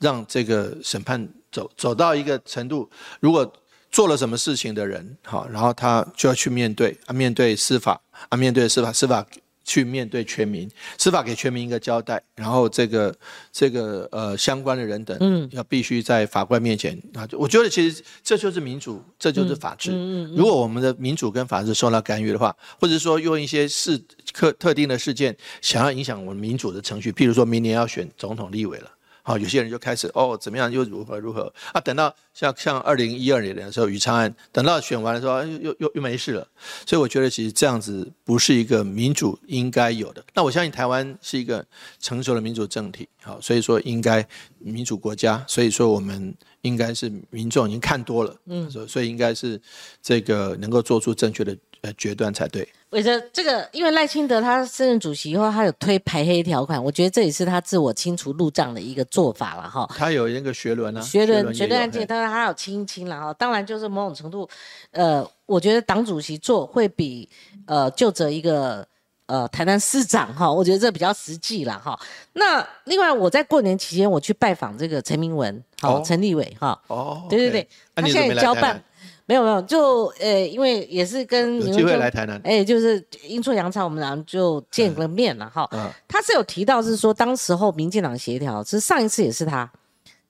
[0.00, 2.90] 让这个审判走走到一个程度。
[3.20, 3.48] 如果
[3.90, 9.26] 做了什么事情的人，好，然后他就要去面对啊，面对司法啊，面对司法，司法。
[9.64, 13.14] 去面对全民，司法给全民一个交代，然后这个
[13.52, 19.90] 这个呃相关的人等，嗯，要必须在法官面前啊，我觉得其实这就是民主，这就是法治。
[20.34, 28.90] 如果我们的民主跟法治受到干预的话，或者说用一些事特特定的事件想要影响我们民主的程序，譬如说明年要选总统、立委了。
[29.28, 31.78] 好，有些人就开始哦，怎么样又如何如何啊？
[31.82, 36.48] 等到像像二零一二年的时候，余昌安，等到选完了之后，又又又没事了。
[36.86, 40.24] 所以我觉得其实这样子不是一个民主应该有的。
[40.32, 41.62] 那我相信台湾是一个
[42.00, 44.26] 成熟的民主政体，好，所以说应该
[44.60, 49.60] 民主国家，所以说我们应该是民众已经看多了，嗯，所所以应该是
[50.02, 51.56] 这个能够做出正确的。
[51.80, 52.68] 呃，决断才对。
[52.90, 59.88] 我觉得这个，因为赖清德他升任主席以后，他有推排黑条款，我觉得这也是他自我清除路障的一个做法了哈。
[59.96, 63.32] 他有那个学伦啊，学伦学伦案件，当然他有清一清了哈。
[63.34, 64.48] 当然就是某种程度，
[64.90, 67.28] 呃，我觉得党主席做会比
[67.68, 68.84] 呃就着一个
[69.28, 71.98] 呃台南市长哈， 我觉得这比较实际了哈。
[72.32, 78.82] 那另外我在过年期间我去拜访这个陈明文，好陈立伟哈，哦，对对对，他现在也交办。
[79.30, 85.68] 没有没有，就呃，因为也是跟有机会来台南，哎，就是阴错阳差，我们俩就见了面了哈。
[86.08, 89.70] 他是有提到是说，当时候民进党协调，其实上一次也是他，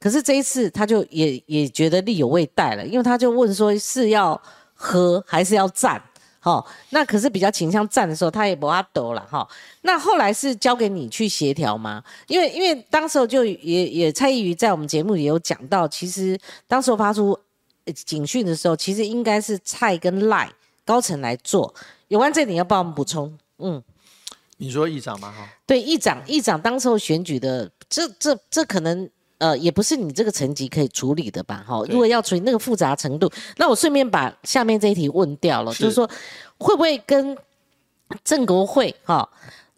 [0.01, 4.43] 可是这一次他就也也觉得力有未逮了，因为他就问说是要
[4.75, 6.03] 和还是要战？
[6.41, 9.49] 哈，那可是比较倾向战的时候，他也不阿斗了哈。
[9.83, 12.03] 那后来是交给你去协调吗？
[12.27, 17.39] 因为因为当时候就也也蔡依瑜在我们节目也有讲到，其实当时候发出。
[18.05, 20.47] 警讯的时候，其实应该是蔡跟赖
[20.85, 21.75] 高层来做。
[22.09, 23.35] 有关这点，要帮我们补充。
[23.57, 23.83] 嗯，
[24.59, 25.33] 你说议长吗？
[25.33, 31.65] 哈，对，议长，议长当时候选举的，这这这可能呃，也不是你这个层级可以处理的吧？
[31.67, 36.09] 哈，如果要处理那个复杂程度，那我顺便把下面这一题问掉了，就是说
[36.59, 37.37] 会不会跟
[38.23, 39.29] 郑国会哈，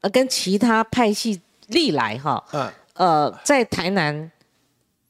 [0.00, 4.30] 呃，跟其他派系历来哈，嗯，呃，在台南。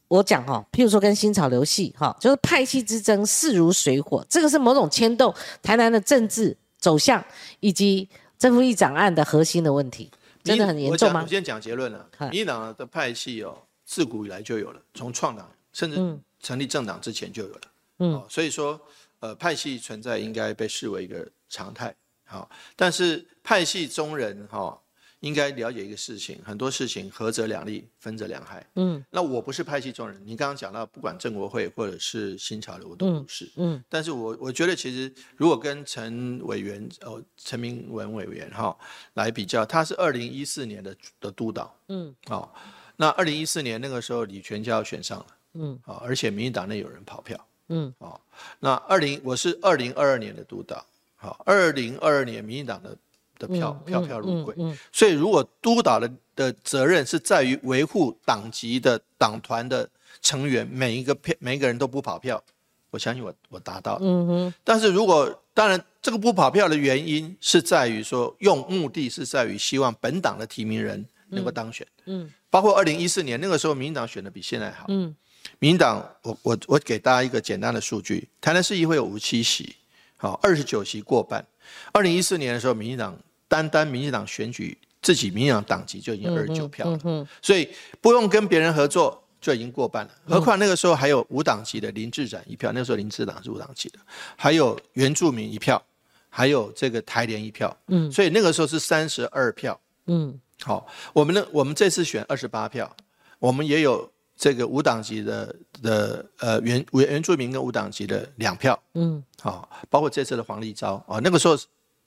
[0.09, 5.33] 我讲哈，譬如说跟新潮流系哈，就是派系之争势如水火，这个是某种牵动
[5.63, 7.25] 台南的政治走向
[7.61, 10.11] 以及正副议长案的核心的问题，
[10.43, 11.23] 真的很严重吗？
[11.23, 13.57] 我先讲结论了，民进党的派系哦，
[13.91, 15.97] 自古以来就有了，从创党甚至
[16.39, 17.61] 成立政党之前就有了，
[17.99, 18.81] 嗯，所以说
[19.19, 21.93] 呃派系存在应该被视为一个常态，
[22.25, 24.81] 好，但是派系中人哈。
[25.21, 28.67] 应该了解一个事情，很多事情合则两利，分则两害。
[28.77, 30.19] 嗯，那我不是派系中人。
[30.25, 33.47] 你刚刚讲到，不管郑国会或者是新潮流，我都不是。
[33.57, 38.75] 嗯，但是我我觉得，其实如果跟陈委员哦，陈明文委员哈
[39.13, 41.79] 来比较，他是二零一四年的的督导。
[41.89, 42.55] 嗯，好，
[43.01, 45.27] 那二零一四年那个时候，李全教选上了。
[45.55, 47.47] 嗯，好，而且民进党内有人跑票。
[47.69, 48.21] 嗯，好，
[48.59, 50.85] 那二零我是二零二二年的督导。
[51.17, 52.95] 好，二零二二年民进党的。
[53.41, 54.55] 的票票票入柜，
[54.93, 59.89] 所以如果督导的的责任是在于维护党籍的党团的
[60.21, 62.45] 成员每一个票每一个人都不跑票，
[62.91, 64.01] 我相信我我达到了。
[64.03, 64.55] 嗯哼。
[64.63, 71.87] 但是如果当然这个不跑票的原因是在于说用目的是在于希望本党的提名人能够当选。
[72.07, 72.31] 嗯。
[72.51, 74.87] 包括二零一四年那个时候，民进党选的比现在好。
[74.89, 75.15] 嗯。
[75.59, 79.75] 民进党，我我我给大家一个简单的数据：台南市议会有五七席，
[80.17, 81.45] 好，二十九席过半。
[81.93, 83.19] 二零一四年的时候，民进党。
[83.51, 87.69] 单单民进党选举自己民进党党籍就已经二十九票了，嗯所以
[88.01, 90.13] 不用跟别人合作就已经过半了。
[90.25, 93.99] 何况那个时候还有无党籍的林志展一票，那个时候林志党是无党籍的，
[94.37, 95.85] 还有原住民一票，
[96.29, 97.77] 还有这个台联一票。
[97.89, 99.81] 嗯，所以那个时候是三十二票。
[100.07, 102.91] 嗯，好，我们呢，我们这次选二十八票，
[103.39, 108.81] 我们也有这个无党籍的的呃原原原住民跟无党籍的两票。
[108.95, 111.57] 嗯，好，包括这次的黄立昭啊，那个时候。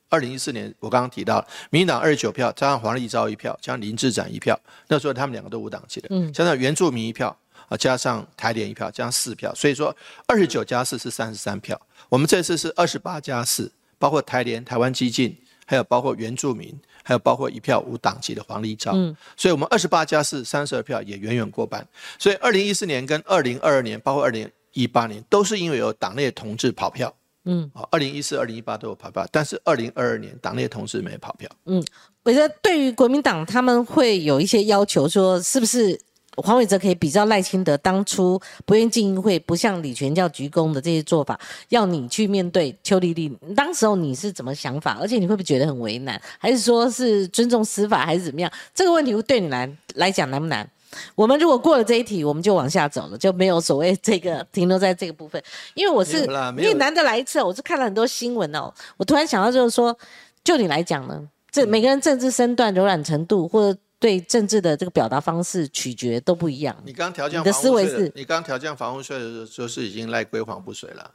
[0.09, 7.35] 二零一四年，我刚刚提到，民进党二十九票，加上黄立昭一票，加上林志展一票，那时候他们两个都无党籍的，嗯加上原住民一票，
[7.67, 9.95] 啊，加上台联一票，加上四票，所以说
[10.27, 11.81] 二十九加四是三十三票。
[12.09, 15.35] 我们这次是二十八加四，包括台联、台湾激进，
[15.65, 18.93] 还有包括原住民，还有包括一票无党籍的黄立昭。
[18.95, 21.87] 嗯，所以我们二十八加四三十二票也远远过半。
[22.17, 27.13] 所以二零一四年跟二零二二年，包括二零一八年，都是因为有党内同志跑票。
[27.45, 31.49] 嗯，啊，二零一四、二零一八都有跑票，但是二零二二年党内同志没跑票。
[31.65, 31.85] 嗯，
[32.23, 35.99] 我觉得对于国民党，他们会有一些要求，说是不是？
[36.37, 44.97] 黄伟哲可以比较赖清德当初不愿进议会，不向李全教鞠躬的这些做法，要你去面对邱丽丽，当时候你是怎么想法？
[44.99, 46.19] 而且你会不会觉得很为难？
[46.39, 48.51] 还是说是尊重司法，还是怎么样？
[48.73, 50.67] 这个问题对你来来讲难不难？
[51.15, 55.41] 我们如果过了这一题，我们就往下走了，就没有所谓这个停留在这个部分。
[55.75, 56.25] 因为我是
[56.57, 59.95] 因为难得来一次，我是看了很多新闻哦，我突然想到就是说，
[60.43, 61.21] 就你来讲呢，
[61.51, 63.79] 这每个人政治身段柔软程度或者。
[64.03, 66.75] 对政治的这个表达方式取决都不一样。
[66.83, 71.09] 你刚调降的思维是，你刚调降房屋税的时候是已经赖归还不水了。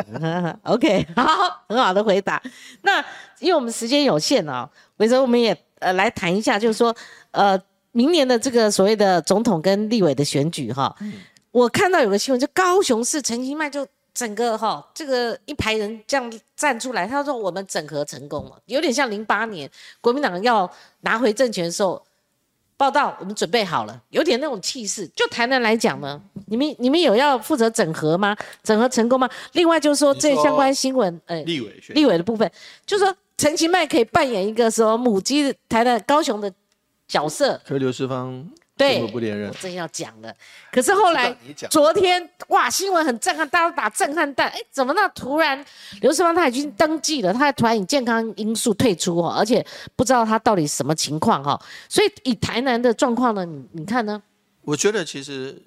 [0.64, 1.26] OK，好，
[1.68, 2.42] 很好的回答。
[2.80, 3.04] 那
[3.38, 4.66] 因为我们时间有限啊，
[4.96, 6.96] 所以我们也呃来谈一下，就是说
[7.32, 7.60] 呃
[7.90, 10.96] 明年的这个所谓的总统跟立委的选举哈，
[11.50, 19.70] 我看到有个新闻，就高雄市陈其迈就整个哈这个一排人这样站出来，他说我们整合成功了，有点像零八年
[20.00, 20.70] 国民党要
[21.02, 22.02] 拿回政权的时候。
[22.82, 25.06] 报道，我们准备好了，有点那种气势。
[25.14, 28.36] 就台南来讲呢，你们你们有要负责整合吗？
[28.64, 29.30] 整合成功吗？
[29.52, 32.50] 另外就是说，这相关新闻，呃，立委立委的部分，
[32.84, 36.52] 就是说陈其迈可以扮演一个什么母鸡台南高雄的
[37.06, 37.60] 角色。
[37.64, 38.50] 可刘世芳。
[38.74, 40.34] 对，不连任，我正要讲了。
[40.72, 41.36] 可是后来，
[41.70, 44.48] 昨天哇，新闻很震撼，大家都打震撼弹。
[44.48, 45.62] 哎，怎么那突然
[46.00, 49.64] 刘世芳他已经登记了，他突然以健康因素退出哦，而且
[49.94, 51.60] 不知道他到底什么情况哈。
[51.88, 54.20] 所以以台南的状况呢，你你看呢？
[54.62, 55.62] 我觉得其实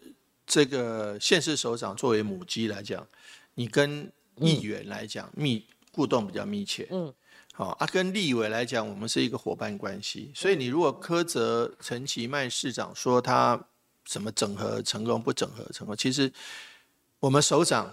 [0.47, 3.07] 这个县市首长作为母鸡来讲，
[3.53, 6.87] 你跟议员来讲密互动比较密切。
[6.91, 7.13] 嗯。
[7.57, 13.57] 好啊，跟立委来讲，我们是一个伙伴关系，所以你如果苛责陈其迈市长说他
[14.03, 16.29] 什么整合成功不整合成功，其实
[17.17, 17.89] 我们首长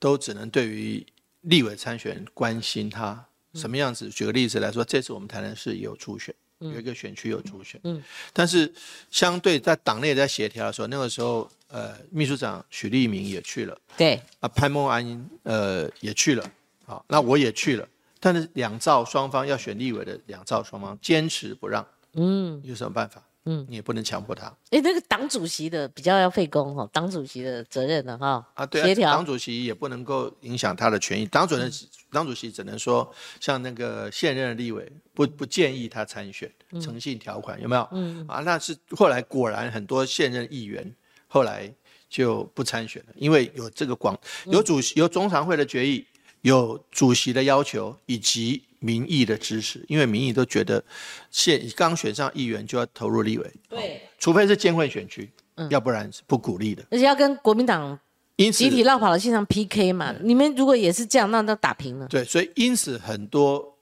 [0.00, 1.06] 都只能对于
[1.42, 4.10] 立委参选关心他什么样子。
[4.10, 8.02] 举个例子来说，这次我们台南市也有初选，有一个选区有初选，嗯，
[8.32, 8.74] 但是
[9.12, 16.50] 相对在党内在协调的时候，那个时候呃，秘书长许立明也去了，对，啊潘孟安呃也去了，
[16.84, 17.88] 好，那我也去了。
[18.24, 23.22] 但是两造双方要选立委的两造双方坚持不让，嗯，有什么办法？
[23.44, 24.46] 嗯，你也不能强迫他。
[24.70, 28.42] 哎，那个党主席的比较要费工哈，党主席的责任的哈。
[28.54, 31.26] 啊，对啊，党主席也不能够影响他的权益。
[31.26, 31.70] 党主任，
[32.10, 36.50] 党主席只能说，像那个现任的立委不不建议他参选，
[36.80, 37.86] 诚信条款有没有？
[37.92, 40.90] 嗯啊，那是后来果然很多现任议员
[41.28, 41.70] 后来
[42.08, 46.06] 就不参选了，因为有这个广有主席有中常会的决议。
[46.44, 50.82] 有主席的要求以及民意的支持，因为民意都觉得
[51.30, 55.30] 现刚选上议员就要投入立委，对，除非是监会选区，
[55.70, 56.84] 要不然是不鼓励的。
[56.90, 57.98] 而且要跟国民党
[58.36, 62.06] 因集体绕跑的现场 PK 嘛，你们如果也是这样，那都打平了。
[62.08, 63.74] 对，所以因此很多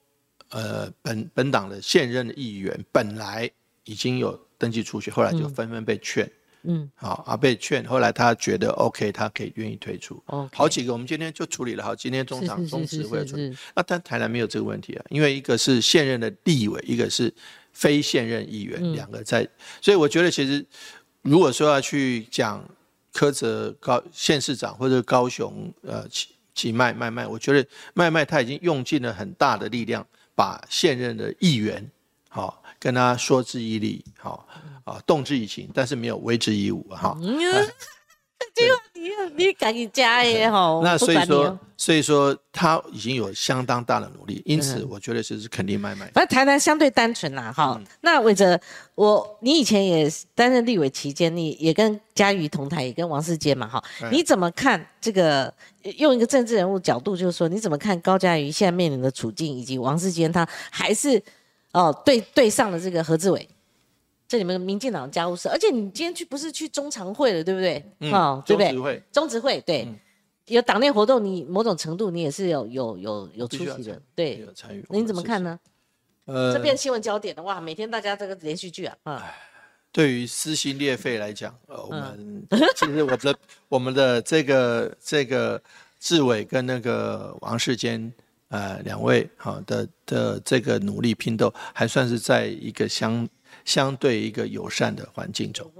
[0.51, 3.51] 呃本本党的现任的议员本来
[3.83, 6.25] 已经有登记出去，后来就纷纷被劝。
[6.25, 6.31] 嗯，
[6.95, 10.23] 好啊，被劝，后来他觉得 OK，他可以愿意退出。
[10.27, 11.83] 哦，好几个，我们今天就处理了。
[11.83, 13.57] 好，今天中场中执会处理。
[13.75, 17.33] 那但台南没有这个问题啊，因为一个是现任的立委，一个是
[17.73, 19.49] 非现任议员，两个在，
[19.81, 20.65] 所以我觉得其实
[21.23, 22.65] 如果说要去讲
[23.13, 31.91] 苛责高县市长或者高雄呃起起麦麦麦，我觉得麦麦他已经用尽了很大的力量，把现任的议员
[32.29, 34.47] 好跟他说之以理好。
[34.85, 37.17] 啊，动之以情，但是没有为之以武，哈。
[38.55, 40.83] 这个你你赶紧加也好。
[40.83, 46.11] 那所以说，所以说他已经有相当大的努力，因此我觉得这是肯定卖卖。
[46.13, 47.81] 反正台南相对单纯啦，哈。
[48.01, 48.61] 那伟哲，
[48.97, 53.83] 我你以前也担任立委期间，你也跟嘉瑜同台，也跟王世坚嘛，哈。
[54.11, 55.53] 你怎么看这个？
[55.97, 61.21] 用一个政治人物角度，就是说，你怎么看高嘉瑜现在面临的处境，以及王世坚他还是
[61.73, 63.49] 哦对对上了这个何志伟？
[64.33, 68.11] 这你们民进党家务事，而且你今天去不是去中常会了，对不对？
[68.11, 69.03] 啊，对不对？
[69.13, 69.87] 中执会对，
[70.47, 74.83] 有党内活动，你某种程度你也是有有有有出席的，对，有参与。
[74.89, 75.61] 你怎么看呢？
[76.25, 77.61] 呃，这变新闻焦点的哇！
[77.61, 79.35] 每天大家这个连续剧啊，啊，
[79.93, 85.63] 对于撕心裂肺来讲，呃，我们 其实我们的我们的这个这个
[86.01, 88.11] 志伟跟那个王世坚
[88.49, 93.29] 呃两位好的的这个努力拼斗，还算是在一个相。
[93.65, 95.71] 相对一个友善的环境中，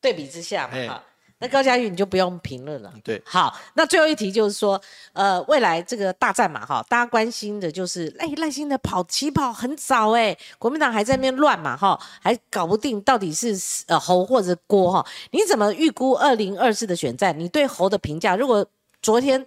[0.00, 1.04] 对比之下嘛，哈，
[1.38, 2.92] 那高嘉瑜你就不用评论了。
[3.02, 4.80] 对，好，那最后一题就是说，
[5.12, 13.56] 呃，未来这个大战嘛，哈，大家关心的就是，哎，耐心的跑起跑很早，哎，国民党还在那边乱嘛，哈，还搞不定到底是
[13.86, 17.38] 呃侯或者郭哈，你怎么预估二零二四的选战？
[17.38, 18.36] 你对侯的评价？
[18.36, 18.64] 如果
[19.00, 19.44] 昨天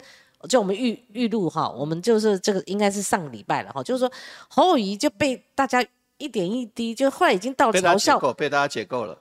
[0.50, 4.12] 就我们预预录哈，我们就是这个应该是上个礼拜了哈，就是说
[4.50, 5.84] 侯友谊就被大家
[6.18, 9.18] 一点一滴，就后来已经到嘲笑解构，被大家解构了。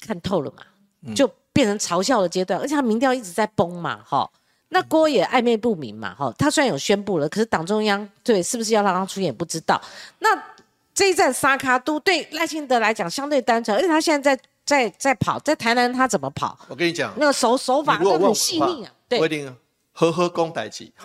[0.00, 0.62] 看透了嘛，
[1.06, 4.28] 嗯就变成嘲笑的阶段，而且他民调一直在崩嘛，哈。
[4.68, 6.32] 那郭也暧昧不明嘛，哈。
[6.38, 9.80] 他虽然有宣布了，可是党中央对是不是要让他出演不知道。
[10.20, 10.28] 那
[10.94, 16.58] 这一站沙卡都对赖清德来讲相对单纯，而且他现在在在在跑，在台南他怎么跑？
[16.68, 19.54] 我跟你讲，那个手手法都很细腻啊，对，我一定
[19.92, 20.92] 呵呵攻歹击。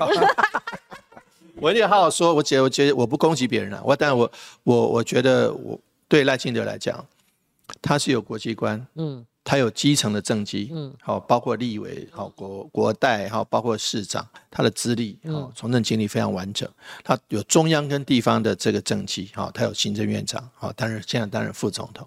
[1.59, 4.31] 我一定好好说，我觉我觉得我不攻击别人了、我但我
[4.63, 7.03] 我我觉得我对赖清德来讲，
[7.81, 16.69] 他是有国际观，嗯他有基层的政绩，嗯好、包括立委，好、国国代，好、包括市长，他的资历，嗯好、从政经历非常完整。
[17.01, 22.05] 他有中央跟地方的这个政绩，好、他有行政院长，好、担任现在担任副总统。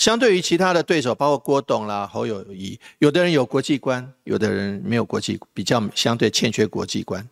[0.00, 7.22] 相对于其他的对手，包括郭董啦、侯友谊，有的人有国际观，有的人没有国际，比较相对欠缺国际观；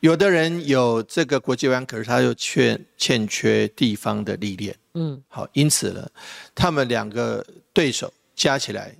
[0.00, 4.76] 有的人有这个国际观，可是他又缺欠缺地方的历练。
[4.92, 5.22] 嗯。
[5.28, 6.06] 好，因此呢，
[6.54, 8.94] 他们两个对手加起来，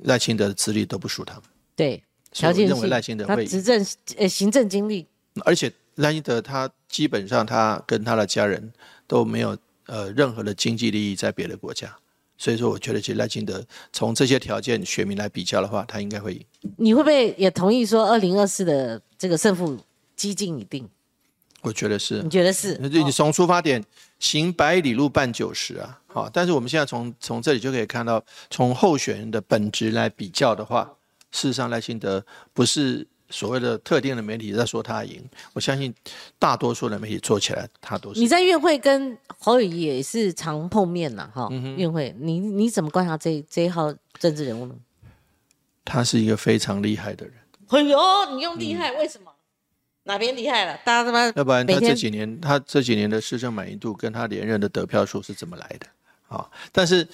[0.00, 1.44] 赖清德的资历都不输他们，
[1.74, 3.82] 对，所以我认为赖清德会执政
[4.18, 5.06] 呃行政经历，
[5.46, 8.70] 而且赖清德他基本上他跟他的家人
[9.06, 9.56] 都没有
[9.86, 11.96] 呃任何的经济利益在别的国家，
[12.40, 13.62] 所以说我觉得其实赖清德
[13.92, 16.42] 从这些条件选民来比较的话，他应该会赢。
[16.78, 19.78] 你会不会也同意说二零二四的这个胜负
[20.16, 20.88] 几近已定？
[21.60, 22.78] 我觉得是你，觉得是？
[22.78, 23.84] 你从出发点
[24.18, 30.90] 行百里路半九十啊，好，但是我们现在从从这里就可以看到，从候选人的本质来比较的话，
[31.32, 32.24] 事实上赖清德
[32.54, 35.22] 不是所谓的特定的媒体在说他赢，
[35.52, 35.94] 我相信
[36.38, 44.74] 大多数的媒体做起来他都是你在院会跟侯友谊也是常碰面呐，哈、嗯院会你你怎么观察这这一号政治人物呢？
[45.84, 47.34] 他是一个非常厉害的人，
[47.68, 47.98] 哎呦，
[48.34, 49.32] 你用厉害，为什么？
[50.04, 50.76] 哪边厉害了？
[50.84, 55.86] 大家他妈要不然他这几年他这几年的市政满意度跟他连任的得票数是怎么来的
[56.28, 56.48] 啊？
[56.72, 57.06] 但是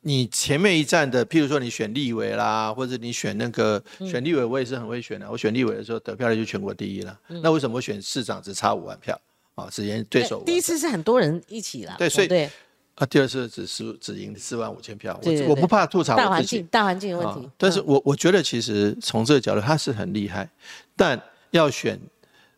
[0.00, 5.30] 你前面一站的，譬如说你选立委啦，或者你选那个嗯选立委，我也是很会选的。
[5.30, 7.18] 我选立委的时候得票率就全国第一了。
[7.26, 9.20] 那为什么我选市长只差五万票
[9.56, 9.68] 啊？
[9.70, 12.48] 只赢对手第一次是很多人一起啦，对所以对
[12.94, 15.20] 啊，第二次只输只赢四万五千票。
[15.22, 20.48] 我我不怕吐槽大环境大环境的问啊题，，但是嗯我我觉得其实从这个角度他是很厉害，
[20.96, 21.20] 但
[21.50, 22.00] 要选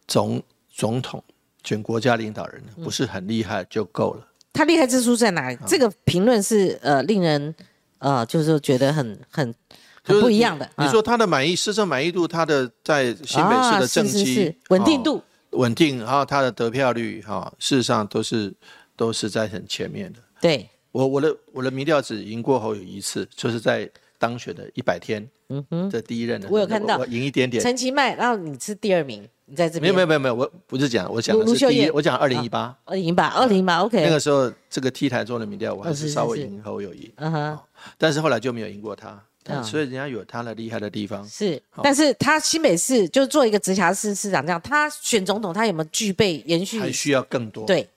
[0.07, 1.23] 总总统、
[1.65, 4.27] 选国家领导人，嗯不是很厉害就够了。
[4.53, 5.57] 他厉害之处在哪里？
[5.57, 7.55] 啊这个评论是呃令人
[7.99, 9.55] 呃就是说觉得很很
[10.03, 10.69] 很不一样的。
[10.77, 15.23] 你啊说他的满意市政满意度，他的在新北市的政绩、稳定度哦
[15.59, 18.53] 稳定，然后他的得票率哈、事实上都是
[18.97, 20.19] 都是在很前面的。
[20.41, 27.63] 对，我我的我的民调只赢过后有一次，就是在当选的一百天嗯哼，的第一任的我有看到我赢一点点。
[27.63, 29.83] 陈其迈，然后你是第二名，你在这边。
[29.83, 32.75] 没有没有没有没有，我不是讲，我讲的是第一我讲二零一八。
[32.85, 36.47] 二零一八，二零八，OK，那个时候，这个 T 台中的民调，我还哦是是是稍微是。
[36.47, 37.59] 赢侯友谊，嗯哼，
[37.99, 39.21] 但是后来就没有赢过他，
[39.63, 41.27] 所以人家有他的厉害的地方。
[41.29, 46.79] 是，但是他新北市就做一个直辖市市长这样，他选总统，他有没有具备延续？
[46.79, 47.89] 还需要更多，，对，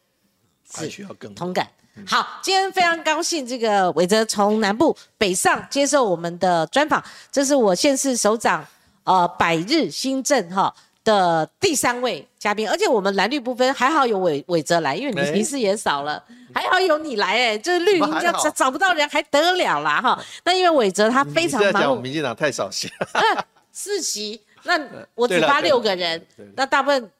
[0.71, 1.35] 还是需要更多。
[1.35, 1.67] 同感。
[2.07, 8.65] 好，今天非常高兴，这个伟哲从南部北上接受我们的专访，这是我县市首长
[9.03, 10.73] 呃百日新政哈
[11.03, 16.23] 的第三位嘉宾，而且我们蓝绿不分，还好有伟伟哲来，因为你平时也少了，
[16.53, 20.23] 还好有你来哎，这绿营要找找不到人还得了啦哈。
[20.45, 22.89] 那因为伟哲他非常你是在讲我们，民进党太少戏，
[23.71, 24.79] 四席，那
[25.15, 26.25] 我只发六个人，
[26.55, 27.11] 那大部分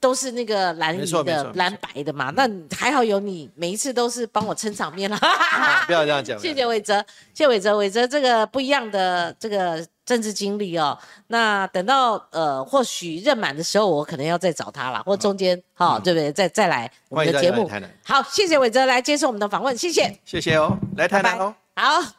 [0.00, 2.32] 都是那个蓝没营错没错没错的蓝白的嘛。
[2.36, 5.16] 那还好有你，每一次都是帮我撑场面了。
[5.22, 6.38] 啊不要这样讲。
[6.38, 10.98] 谢谢伟哲，谢谢伟哲，伟哲这个不一样的这个政治经历哦。
[11.26, 16.32] 那等到呃或许任满的时候，我可能要再找他了，或中间哈、对不对？
[16.32, 17.70] 再再来我们的节目。
[18.02, 21.54] 好，谢谢伟哲来接受我们的访问，谢谢，谢谢哦，来台南哦。
[21.76, 22.17] 好。